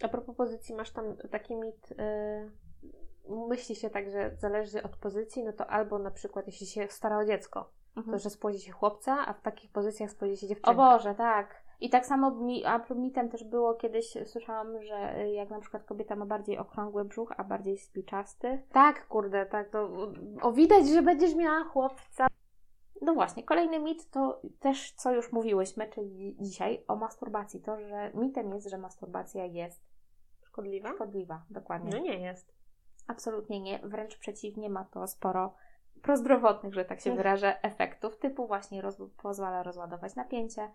[0.03, 5.45] A propos pozycji, masz tam taki mit, yy, myśli się tak, że zależy od pozycji,
[5.45, 7.71] no to albo na przykład jeśli się stara o dziecko,
[8.11, 10.71] to że spłodzi się chłopca, a w takich pozycjach spłodzi się dziewczynka.
[10.71, 11.60] O Boże, tak.
[11.81, 15.85] I tak samo mi, a mitem też było kiedyś, słyszałam, że y, jak na przykład
[15.85, 18.63] kobieta ma bardziej okrągły brzuch, a bardziej spiczasty.
[18.73, 19.89] Tak, kurde, tak, to
[20.43, 22.27] o widać, że będziesz miała chłopca.
[23.03, 27.61] No właśnie, kolejny mit to też, co już mówiłyśmy, czyli dzisiaj o masturbacji.
[27.61, 29.83] To, że mitem jest, że masturbacja jest
[30.43, 30.93] Szkodliwa?
[30.93, 31.43] szkodliwa.
[31.51, 31.91] Dokładnie.
[31.91, 32.55] No nie jest.
[33.07, 33.79] Absolutnie nie.
[33.79, 35.55] Wręcz przeciwnie, ma to sporo
[36.03, 40.71] prozdrowotnych, że tak się wyrażę, efektów, typu właśnie roz, pozwala rozładować napięcie.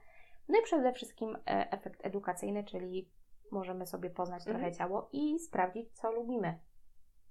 [0.47, 3.09] No i przede wszystkim e, efekt edukacyjny, czyli
[3.51, 4.57] możemy sobie poznać Mhm.
[4.57, 6.59] trochę ciało i sprawdzić, co lubimy,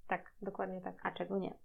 [0.07, 0.95] Tak, dokładnie tak.
[1.03, 1.59] a czego nie.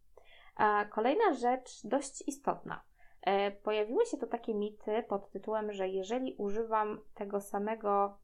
[0.56, 2.82] A kolejna rzecz dość istotna.
[3.22, 8.18] E, pojawiły się to takie mity pod tytułem, że jeżeli używam tego samego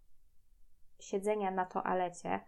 [0.99, 2.39] siedzenia na toalecie,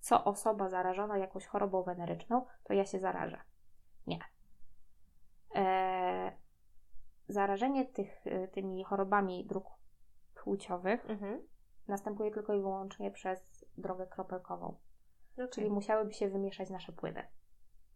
[0.00, 3.40] co osoba zarażona jakąś chorobą weneryczną, to ja się zarażę.
[4.06, 4.18] Nie.
[5.54, 6.32] E,
[7.28, 9.66] zarażenie tych, tymi chorobami dróg
[10.46, 11.42] płciowych Mhm.
[11.88, 14.76] następuje tylko i wyłącznie przez drogę kropelkową,
[15.34, 15.48] Okay.
[15.48, 17.22] czyli musiałyby się wymieszać nasze płyny.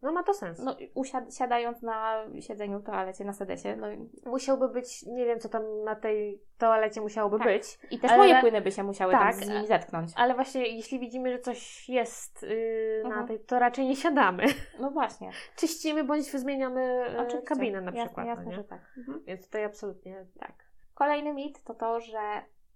[0.01, 0.59] No ma to sens.
[0.59, 3.87] No, usiad- siadając na siedzeniu w toalecie, na sedesie, no
[4.31, 7.47] Musiałby być, nie wiem co tam na tej toalecie musiałoby Tak.
[7.47, 10.11] być, i też Ale- moje płyny by się musiały Tak, tam z nimi zetknąć.
[10.15, 13.27] ale właśnie jeśli widzimy, że coś jest yy, na Mhm.
[13.27, 14.43] tej, to raczej nie siadamy.
[14.79, 15.31] No właśnie.
[15.59, 17.41] Czyścimy bądź zmieniamy Oczywiście.
[17.41, 18.27] kabinę na jasne, przykład.
[18.27, 18.55] Jasne, no nie?
[18.57, 18.81] że tak.
[18.97, 19.23] Mhm.
[19.25, 20.70] Więc tutaj absolutnie tak.
[21.01, 22.19] Kolejny mit to to, że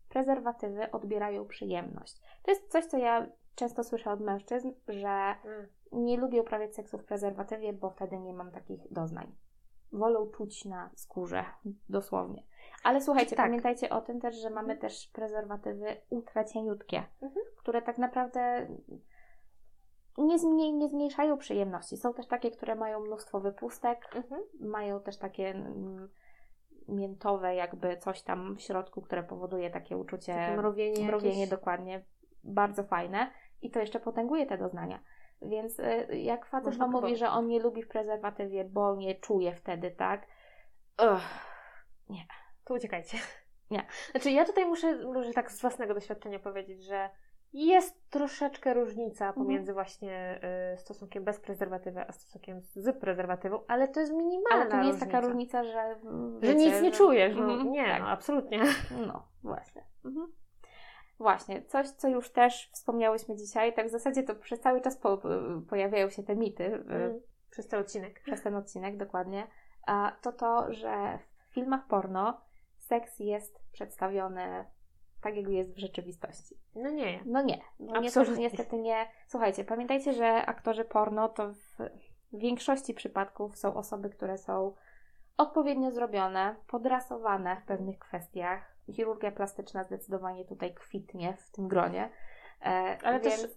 [0.09, 2.21] prezerwatywy odbierają przyjemność.
[2.43, 5.07] To jest coś, co ja często słyszę od mężczyzn, że
[5.45, 5.67] Mm.
[5.91, 9.36] nie lubię uprawiać seksu w prezerwatywie, bo wtedy nie mam takich doznań.
[9.91, 11.45] Wolą czuć na skórze,
[11.89, 12.43] dosłownie.
[12.84, 13.45] Ale słuchajcie, Tak.
[13.45, 17.45] pamiętajcie o tym też, że mamy też prezerwatywy ultracieniutkie, Mhm.
[17.57, 18.67] które tak naprawdę
[20.17, 21.97] nie, zmniej, nie zmniejszają przyjemności.
[21.97, 24.41] Są też takie, które mają mnóstwo wypustek, Mhm.
[24.59, 26.09] mają też takie mm,
[26.88, 31.49] miętowe jakby coś tam w środku, które powoduje takie uczucie Takie mrowienie, mrowienie jakieś.
[31.49, 32.05] dokładnie,
[32.43, 33.31] bardzo fajne
[33.61, 34.99] i to jeszcze potęguje te doznania.
[35.41, 37.19] Więc y, jak facet Można mówi, próbować.
[37.19, 40.27] że on nie lubi w prezerwatywie, bo nie czuje wtedy, tak?
[41.03, 41.21] Ugh.
[42.65, 43.17] To uciekajcie.
[43.71, 43.86] Nie.
[44.11, 47.09] Znaczy ja tutaj muszę, może tak z własnego doświadczenia powiedzieć, że
[47.53, 49.45] jest troszeczkę różnica Mhm.
[49.45, 50.39] pomiędzy właśnie
[50.73, 54.87] y, stosunkiem bez prezerwatywy, a stosunkiem z prezerwatywą, ale to jest minimalna Ale to nie
[54.87, 55.05] jest różnica.
[55.05, 55.95] taka różnica, że
[56.41, 58.01] Że wiecie, nic nie czujesz, no Mhm, nie, tak.
[58.01, 58.59] no absolutnie.
[59.07, 59.83] No, właśnie.
[60.05, 60.27] Mhm.
[61.19, 65.21] Właśnie, coś, co już też wspomniałyśmy dzisiaj, tak w zasadzie to przez cały czas po,
[65.69, 67.21] pojawiają się te mity y, Mm.
[67.51, 68.19] Przez cały odcinek.
[68.23, 69.47] przez ten odcinek dokładnie,
[69.87, 71.19] a to to, że
[71.49, 72.41] w filmach porno
[72.77, 74.65] seks jest przedstawiony
[75.26, 76.55] tak, jak jest w rzeczywistości.
[76.76, 77.19] No nie.
[77.26, 78.43] No nie, no Absolutnie.
[78.43, 79.07] niestety nie.
[79.28, 81.89] Słuchajcie, pamiętajcie, że aktorzy porno to w
[82.34, 84.73] większości przypadków są osoby, które są
[85.38, 88.76] odpowiednio zrobione, podrasowane w pewnych kwestiach.
[88.91, 92.09] Chirurgia plastyczna zdecydowanie tutaj kwitnie w tym gronie.
[92.61, 93.41] E, Ale więc...
[93.41, 93.51] też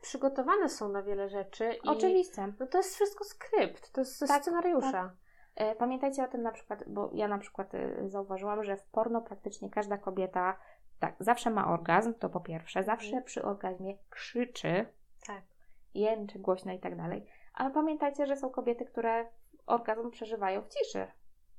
[0.00, 2.52] przygotowane są na wiele rzeczy i Oczywiście.
[2.60, 5.12] no to jest wszystko skrypt, to jest Tak, scenariusza.
[5.56, 9.22] E, Pamiętajcie o tym na przykład, bo ja na przykład e, zauważyłam, że w porno
[9.22, 10.56] praktycznie każda kobieta
[11.06, 13.24] tak, zawsze ma orgazm, to po pierwsze, zawsze Mhm.
[13.24, 14.86] przy orgazmie krzyczy,
[15.26, 15.42] Tak.
[15.94, 17.26] jęczy głośno i tak dalej.
[17.54, 19.26] Ale pamiętajcie, że są kobiety, które
[19.66, 21.06] orgazm przeżywają w ciszy.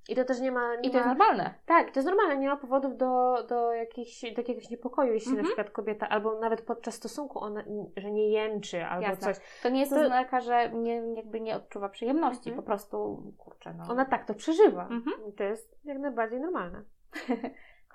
[0.10, 0.76] I to też nie ma...
[0.76, 1.14] Nie I to jest ma...
[1.14, 1.54] normalne.
[1.66, 5.44] Tak, to jest normalne, nie ma powodów do, do, jakichś, do jakiegoś niepokoju, jeśli Mhm.
[5.44, 7.64] na przykład kobieta, albo nawet podczas stosunku, ona,
[7.98, 9.34] że nie jęczy, albo Jasne.
[9.34, 9.44] coś.
[9.64, 12.56] To nie jest To- oznaka, że nie, jakby nie odczuwa przyjemności, Mhm.
[12.56, 13.84] po prostu, kurczę, no.
[13.90, 14.84] Ona tak to przeżywa.
[14.88, 15.16] Mhm.
[15.30, 16.84] I to jest jak najbardziej normalne.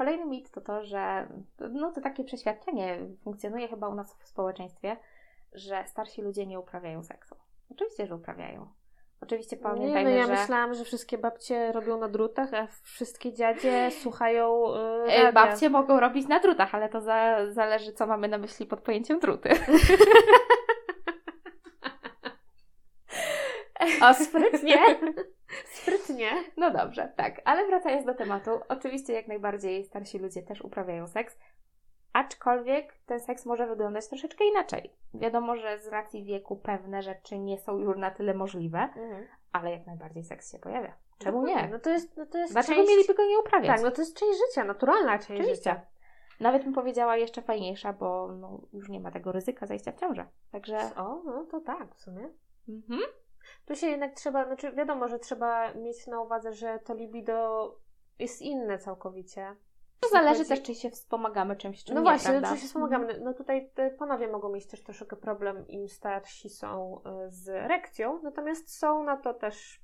[0.01, 1.29] Kolejny mit to to, że
[1.71, 4.97] no to takie przeświadczenie funkcjonuje chyba u nas w społeczeństwie,
[5.53, 7.37] że starsi ludzie nie uprawiają seksu.
[7.71, 8.69] Oczywiście, że uprawiają.
[9.21, 13.33] Oczywiście Nie, no pamiętajmy, ja że myślałam, że wszystkie babcie robią na drutach, a wszystkie
[13.33, 14.63] dziadzie słuchają
[15.25, 18.81] yy, babcie mogą robić na drutach, ale to za, zależy, co mamy na myśli pod
[18.81, 19.49] pojęciem druty.
[24.03, 24.79] O, sprytnie!
[25.65, 26.31] sprytnie.
[26.57, 27.41] No dobrze, tak.
[27.45, 31.39] Ale wracając do tematu, oczywiście jak najbardziej starsi ludzie też uprawiają seks,
[32.13, 34.93] aczkolwiek ten seks może wyglądać troszeczkę inaczej.
[35.15, 38.89] Wiadomo, że z racji wieku pewne rzeczy nie są już na tyle możliwe,
[39.53, 40.95] ale jak najbardziej seks się pojawia.
[41.19, 41.69] Czemu nie?
[41.69, 42.91] No to jest, no to jest Dlaczego część...
[42.91, 43.69] mieliby go nie uprawiać?
[43.69, 45.71] Tak, no to jest część życia, naturalna część Oczywiście.
[45.71, 45.81] życia.
[46.41, 50.27] Nawet bym powiedziała jeszcze fajniejsza, bo no, już nie ma tego ryzyka zajścia w ciążę.
[50.53, 50.79] Także.
[50.97, 52.29] O, no to tak, w sumie.
[52.69, 53.01] Mhm.
[53.67, 57.77] Tu się jednak trzeba, znaczy wiadomo, że trzeba mieć na uwadze, że to libido
[58.19, 59.57] jest inne całkowicie.
[60.01, 62.49] To zależy chodzi- też, czy się wspomagamy czymś, czy No nie, właśnie, prawda?
[62.51, 63.21] no, czy się wspomagamy.
[63.21, 68.21] No tutaj te panowie mogą mieć też troszeczkę problem, im starsi są y, z erekcją,
[68.23, 69.81] natomiast są na to też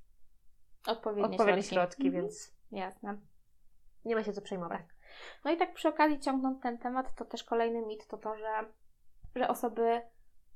[0.86, 1.74] Odpowiednie, odpowiednie środki.
[1.74, 2.22] środki, Mhm.
[2.24, 3.18] więc Jasne.
[4.04, 4.80] nie ma się co przejmować.
[5.44, 8.64] No i tak przy okazji ciągnąc ten temat, to też kolejny mit to to, że,
[9.36, 10.02] że osoby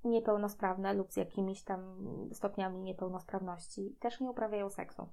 [0.05, 1.97] niepełnosprawne lub z jakimiś tam
[2.33, 5.09] stopniami niepełnosprawności też nie uprawiają seksu.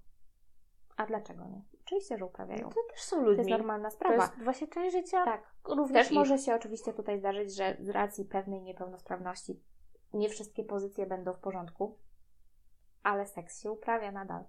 [0.98, 1.62] A dlaczego nie?
[1.86, 2.70] Oczywiście, że uprawiają.
[2.70, 3.38] To też są To ludźmi.
[3.38, 4.16] jest normalna To sprawa.
[4.24, 5.44] jest właśnie część życia Tak.
[5.66, 6.18] również Też ich.
[6.18, 9.60] może się oczywiście tutaj zdarzyć, że z racji pewnej niepełnosprawności
[10.14, 11.98] nie wszystkie pozycje będą w porządku,
[13.04, 14.44] ale seks się uprawia nadal.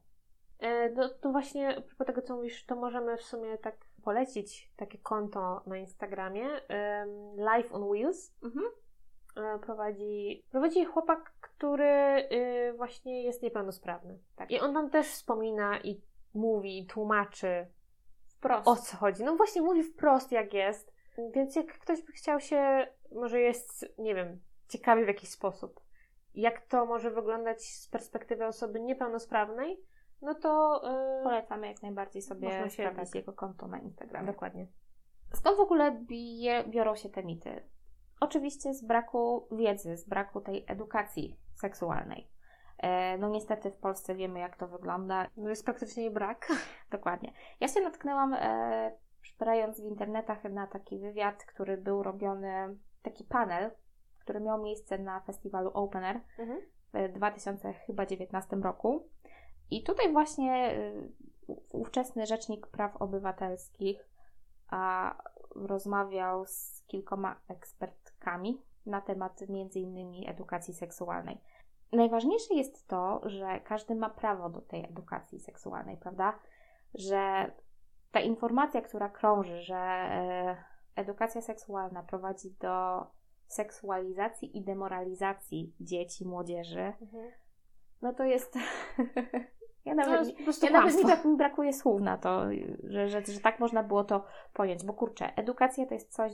[0.59, 4.99] E, No to właśnie propos tego, co mówisz, to możemy w sumie tak polecić takie
[4.99, 6.47] konto na Instagramie.
[6.69, 8.35] em, Life on Wheels.
[8.43, 8.65] Mhm.
[9.39, 14.19] E, Prowadzi, prowadzi chłopak, który y, właśnie jest niepełnosprawny.
[14.37, 14.51] Tak.
[14.51, 16.01] I on tam też wspomina i
[16.35, 17.67] mówi, tłumaczy
[18.27, 18.69] Wprost.
[18.69, 19.25] o co chodzi.
[19.25, 20.93] No właśnie mówi wprost jak jest.
[21.35, 25.81] Więc jak ktoś by chciał się, może jest, nie wiem, ciekawy w jakiś sposób,
[26.35, 29.81] jak to może wyglądać z perspektywy osoby niepełnosprawnej,
[30.23, 30.81] no to
[31.21, 34.27] y, Polecamy jak najbardziej sobie sprawdzić tak- jego konto na Instagramie.
[34.27, 34.67] dokładnie.
[35.35, 37.63] Skąd w ogóle bije, biorą się te mity?
[38.21, 42.31] Oczywiście z braku wiedzy, z braku tej edukacji seksualnej.
[42.79, 45.27] E, no niestety w Polsce wiemy, jak to wygląda.
[45.37, 46.49] No jest praktycznie brak.
[46.91, 47.33] Dokładnie.
[47.61, 48.93] Ja się natknęłam, e,
[49.23, 53.71] szperając w internetach, na taki wywiad, który był robiony, taki panel,
[54.21, 56.61] który miał miejsce na festiwalu Open Air Mhm.
[56.95, 59.09] w 2019 roku.
[59.71, 61.09] I tutaj właśnie y,
[61.71, 64.09] ówczesny Rzecznik Praw Obywatelskich
[64.69, 65.15] a
[65.55, 71.41] rozmawiał z kilkoma ekspertkami na temat między innymi edukacji seksualnej.
[71.93, 76.39] Najważniejsze jest to, że każdy ma prawo do tej edukacji seksualnej, prawda?
[76.95, 77.53] Że
[78.13, 80.65] ta informacja, która krąży, że e,
[80.97, 83.07] edukacja seksualna prowadzi do
[83.47, 87.31] seksualizacji i demoralizacji dzieci, młodzieży, mhm.
[88.03, 88.55] no to jest.
[89.89, 92.43] ja nawet, ja nawet mi tak brakuje słów na to,
[92.85, 96.33] że, że, że tak można było to pojąć, bo kurczę, edukacja to jest coś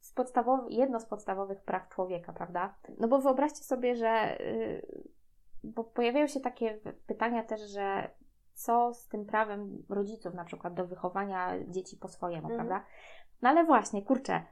[0.00, 2.74] z podstawowych, jedno z podstawowych praw człowieka, prawda?
[2.98, 4.36] No bo wyobraźcie sobie, że.
[4.40, 5.16] Yy,
[5.64, 8.10] bo pojawiają się takie pytania też, że
[8.54, 12.56] co z tym prawem rodziców na przykład do wychowania dzieci po swojemu, mhm.
[12.56, 12.86] prawda?
[13.42, 14.42] No ale właśnie, kurczę,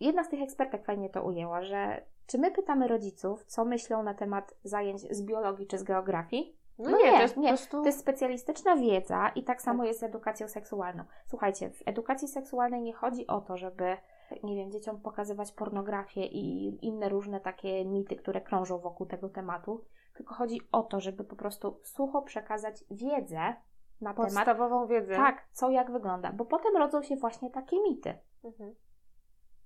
[0.00, 4.14] jedna z tych ekspertek fajnie to ujęła, że czy my pytamy rodziców, co myślą na
[4.14, 6.56] temat zajęć z biologii czy z geografii?
[6.78, 7.48] No, no nie, nie, to jest, nie.
[7.48, 7.80] Prostu...
[7.80, 9.88] to jest specjalistyczna wiedza i tak samo tak.
[9.88, 11.04] jest z edukacją seksualną.
[11.26, 13.96] Słuchajcie, w edukacji seksualnej nie chodzi o to, żeby
[14.42, 19.84] nie wiem, dzieciom pokazywać pornografię i inne różne takie mity, które krążą wokół tego tematu,
[20.14, 23.54] tylko chodzi o to, żeby po prostu sucho przekazać wiedzę
[24.00, 24.16] na temat.
[24.16, 25.14] Podstawową wiedzę.
[25.14, 28.18] Tak, co jak wygląda, bo potem rodzą się właśnie takie mity.
[28.44, 28.74] Mhm.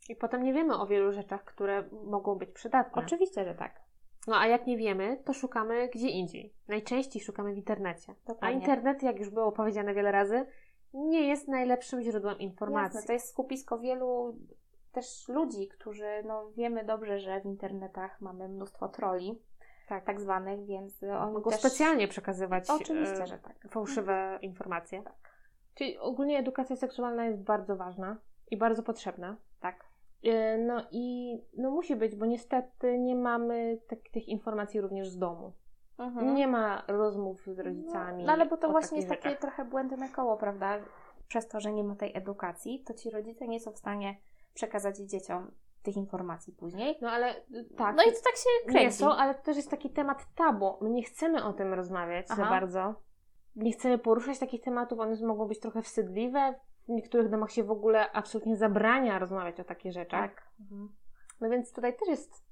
[0.08, 3.02] I potem nie wiemy o wielu rzeczach, które mogą być przydatne.
[3.02, 3.87] Oczywiście, że tak.
[4.28, 6.54] No a jak nie wiemy, to szukamy gdzie indziej.
[6.68, 8.14] Najczęściej szukamy w internecie.
[8.26, 8.56] Dokładnie.
[8.56, 10.46] A internet, jak już było powiedziane wiele razy,
[10.94, 12.96] nie jest najlepszym źródłem informacji.
[12.96, 14.38] Jasne, to jest skupisko wielu
[14.92, 19.42] też ludzi, którzy, no wiemy dobrze, że w internetach mamy mnóstwo troli,
[19.88, 21.60] tak, tak zwanych, więc oni mogą też...
[21.60, 23.68] specjalnie przekazywać Oczywiście, e, że tak.
[23.70, 24.42] fałszywe mhm.
[24.42, 25.02] informacje.
[25.02, 25.14] Tak.
[25.74, 28.16] Czyli ogólnie edukacja seksualna jest bardzo ważna
[28.50, 29.36] i bardzo potrzebna.
[30.24, 35.18] E, no i no musi być, bo niestety nie mamy tak, tych informacji również z
[35.18, 35.52] domu.
[35.98, 36.34] Mhm.
[36.34, 38.22] Nie ma rozmów z rodzicami.
[38.22, 40.78] No, no ale bo to właśnie jest takie trochę błędne koło, prawda?
[41.28, 44.16] Przez to, że nie ma tej edukacji, to ci rodzice nie są w stanie
[44.54, 45.50] przekazać dzieciom
[45.82, 46.98] tych informacji później.
[47.02, 47.34] No ale
[47.76, 47.96] tak.
[47.96, 48.84] No i to tak się kręci.
[48.84, 50.78] Nie są, ale to też jest taki temat tabu.
[50.80, 52.44] My nie chcemy o tym rozmawiać Aha.
[52.44, 52.94] za bardzo.
[53.56, 56.54] Nie chcemy poruszać takich tematów, one mogą być trochę wstydliwe.
[56.88, 60.34] W niektórych domach się w ogóle absolutnie zabrania rozmawiać o takich rzeczach.
[60.34, 60.50] Tak.
[60.60, 60.88] Mhm.
[61.40, 62.44] No więc tutaj też jest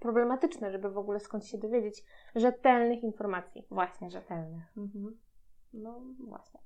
[0.00, 3.66] problematyczne, żeby w ogóle skąd się dowiedzieć rzetelnych informacji.
[3.70, 4.62] Właśnie, rzetelnych.
[4.76, 5.18] Mhm.
[5.72, 6.60] No właśnie.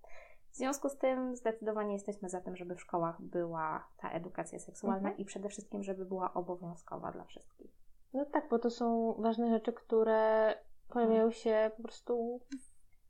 [0.50, 5.08] W związku z tym zdecydowanie jesteśmy za tym, żeby w szkołach była ta edukacja seksualna
[5.08, 5.16] mhm.
[5.16, 7.70] i przede wszystkim, żeby była obowiązkowa dla wszystkich.
[8.12, 10.54] No tak, bo to są ważne rzeczy, które
[10.88, 12.40] pojawiają się po prostu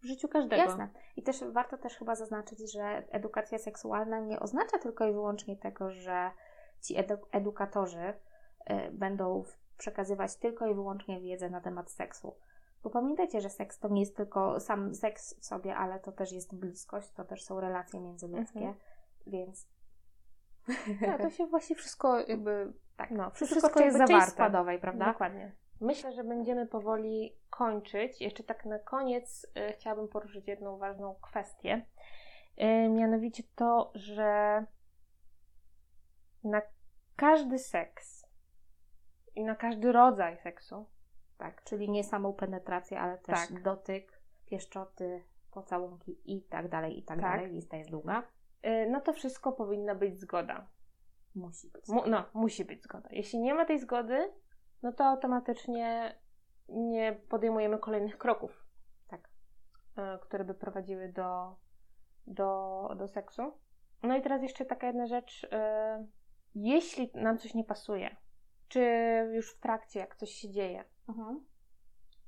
[0.04, 0.62] w życiu każdego.
[0.62, 0.88] Jasne.
[1.16, 5.90] I też warto też chyba zaznaczyć, że edukacja seksualna nie oznacza tylko i wyłącznie tego,
[5.90, 6.30] że
[6.80, 8.14] ci edu edukatorzy
[8.70, 9.44] y, będą
[9.78, 12.36] przekazywać tylko i wyłącznie wiedzę na temat seksu.
[12.82, 16.32] Bo pamiętajcie, że seks to nie jest tylko sam seks w sobie, ale to też
[16.32, 18.76] jest bliskość, to też są relacje międzyludzkie, mhm.
[19.26, 19.68] więc.
[21.00, 22.72] No, to się właśnie wszystko jakby.
[22.96, 24.30] Tak, no, wszystko, wszystko jest zawarte.
[24.30, 25.06] składowej, prawda?
[25.06, 25.52] Dokładnie.
[25.80, 28.20] Myślę, że będziemy powoli kończyć.
[28.20, 31.86] Jeszcze tak na koniec y, chciałabym poruszyć jedną ważną kwestię.
[32.62, 34.64] Y, mianowicie to, że
[36.44, 36.62] na
[37.16, 38.26] każdy seks
[39.34, 40.86] i na każdy rodzaj seksu
[41.38, 43.62] tak, czyli nie samą penetrację, ale też tak.
[43.62, 47.30] dotyk, pieszczoty, pocałunki i tak dalej, i tak, tak.
[47.30, 47.52] dalej.
[47.52, 48.22] Lista jest długa.
[48.62, 50.66] Yy, no to wszystko powinna być zgoda.
[51.34, 51.88] Musi być.
[51.88, 53.08] Mu, no, musi być zgoda.
[53.12, 54.32] Jeśli nie ma tej zgody,
[54.84, 56.14] no to automatycznie
[56.68, 58.66] nie podejmujemy kolejnych kroków,
[59.08, 59.28] tak,
[59.96, 61.56] yy, które by prowadziły do,
[62.26, 63.42] do, do seksu.
[64.02, 65.42] No i teraz jeszcze taka jedna rzecz.
[65.42, 66.08] Yy,
[66.54, 68.16] jeśli nam coś nie pasuje,
[68.68, 68.80] czy
[69.34, 71.44] już w trakcie, jak coś się dzieje, mhm.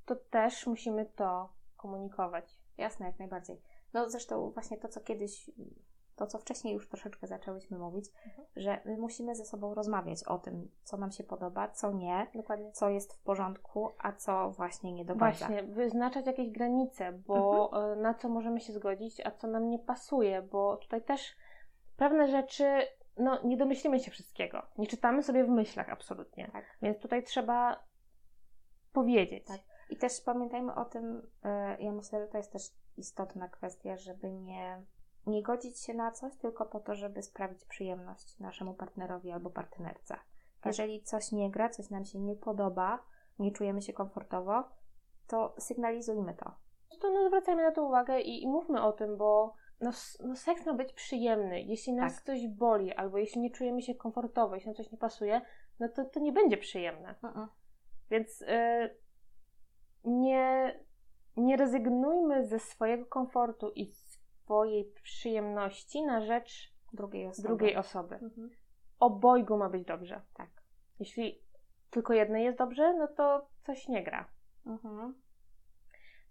[0.04, 2.60] to też musimy to komunikować.
[2.78, 3.62] Jasne, jak najbardziej.
[3.92, 5.50] No zresztą właśnie to, co kiedyś,
[6.16, 8.48] to co wcześniej już troszeczkę zaczęłyśmy mówić, mhm.
[8.56, 12.72] że my musimy ze sobą rozmawiać o tym, co nam się podoba, co nie, Dokładnie.
[12.72, 15.46] co jest w porządku, a co właśnie nie do końca.
[15.46, 17.98] Właśnie, wyznaczać jakieś granice, bo mhm.
[17.98, 21.36] E, na co możemy się zgodzić, a co nam nie pasuje, bo tutaj też
[21.96, 22.82] pewne rzeczy
[23.16, 24.62] no, nie domyślimy się wszystkiego.
[24.78, 26.50] Nie czytamy sobie w myślach absolutnie.
[26.52, 26.64] Tak.
[26.82, 27.84] Więc tutaj trzeba
[28.92, 29.46] powiedzieć.
[29.46, 29.60] Tak.
[29.90, 32.62] I też pamiętajmy o tym, e, ja myślę, że to jest też
[32.96, 34.82] istotna kwestia, żeby nie,
[35.26, 40.14] nie godzić się na coś tylko po to, żeby sprawić przyjemność naszemu partnerowi albo partnerce.
[40.14, 40.66] Tak.
[40.66, 43.02] Jeżeli coś nie gra, coś nam się nie podoba,
[43.38, 44.64] nie czujemy się komfortowo,
[45.26, 46.54] to sygnalizujmy to.
[47.00, 49.90] To no, zwracajmy na to uwagę i, i mówmy o tym, bo no,
[50.24, 51.62] no seks ma być przyjemny.
[51.62, 52.24] Jeśli nas tak.
[52.24, 55.40] coś boli, albo jeśli nie czujemy się komfortowo, jeśli nam coś nie pasuje,
[55.80, 57.14] no to, to nie będzie przyjemne.
[57.22, 57.48] Uh-uh.
[58.10, 58.46] Więc y,
[60.04, 60.80] nie,
[61.36, 63.92] nie rezygnujmy ze swojego komfortu i
[64.46, 67.48] swojej przyjemności na rzecz drugiej osoby.
[67.48, 68.14] drugiej osoby.
[68.14, 68.50] Mhm.
[69.00, 70.22] Obojgu ma być dobrze.
[70.34, 70.50] Tak.
[70.98, 71.42] Jeśli
[71.90, 74.28] tylko jednej jest dobrze, no to coś nie gra.
[74.66, 75.14] Mhm.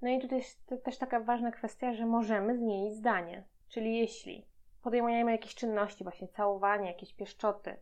[0.01, 3.43] No i tutaj jest te- też taka ważna kwestia, że możemy zmienić zdanie.
[3.68, 4.45] Czyli jeśli
[4.82, 7.78] podejmujemy jakieś czynności, właśnie całowanie, jakieś pieszczoty,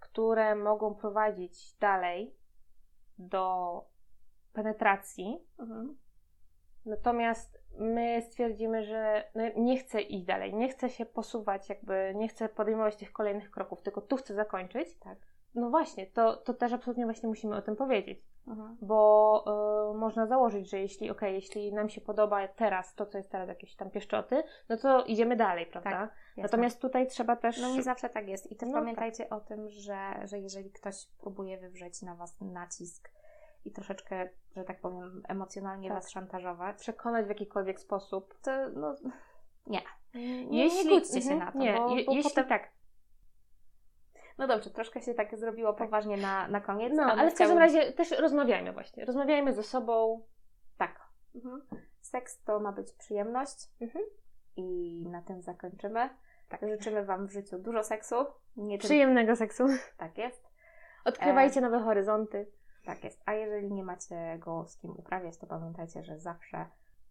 [0.00, 2.34] które mogą prowadzić dalej
[3.18, 3.84] do
[4.52, 5.96] penetracji, Mhm.
[6.86, 12.28] natomiast my stwierdzimy, że no, nie chcę iść dalej, nie chcę się posuwać, jakby nie
[12.28, 15.18] chcę podejmować tych kolejnych kroków, tylko tu chcę zakończyć, Tak.
[15.54, 18.22] no właśnie, to, to też absolutnie właśnie musimy o tym powiedzieć.
[18.48, 18.76] Mhm.
[18.82, 19.44] bo
[19.94, 23.48] y, można założyć, że jeśli, okej, jeśli nam się podoba teraz to, co jest teraz
[23.48, 25.90] jakieś tam pieszczoty, no to idziemy dalej, prawda?
[25.90, 26.14] Tak.
[26.36, 27.60] Natomiast tutaj trzeba też.
[27.60, 28.52] No i zawsze tak jest.
[28.52, 33.10] I też No pamiętajcie o tym, że, że jeżeli ktoś próbuje wywrzeć na Was nacisk
[33.66, 35.98] i troszeczkę, że tak powiem, emocjonalnie Tak.
[35.98, 38.34] Was szantażować, przekonać w jakikolwiek sposób.
[38.42, 38.94] to no,
[39.66, 39.82] nie.
[40.50, 42.48] Jeśli, nie się Mhm, na to, Nie, bo, bo jeśli potem...
[42.48, 42.70] tak.
[44.38, 46.92] No dobrze, troszkę się tak zrobiło poważnie na, na koniec.
[46.96, 49.04] No, ale w każdym razie też rozmawiajmy właśnie.
[49.04, 50.22] Rozmawiajmy ze sobą.
[50.78, 51.00] Tak.
[51.34, 51.62] Mhm.
[52.00, 54.04] Seks to ma być przyjemność Mhm.
[54.56, 56.10] i na tym zakończymy.
[56.48, 56.60] Tak.
[56.68, 58.14] Życzymy Wam w życiu dużo seksu.
[58.56, 59.64] Nie Przyjemnego seksu.
[59.96, 60.46] tak jest.
[61.04, 62.46] Odkrywajcie nowe horyzonty.
[62.86, 63.22] Tak jest.
[63.26, 66.66] A jeżeli nie macie go z kim uprawiać, to pamiętajcie, że zawsze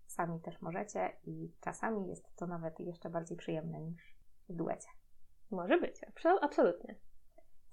[0.07, 4.15] sami też możecie i czasami jest to nawet jeszcze bardziej przyjemne niż
[4.49, 4.87] w duecie.
[5.51, 6.95] Może być, abso- absolutnie.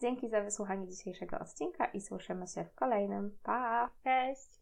[0.01, 3.39] Dzięki za wysłuchanie dzisiejszego odcinka i słyszymy się w kolejnym.
[3.43, 3.91] Pa!
[4.05, 4.62] Cześć!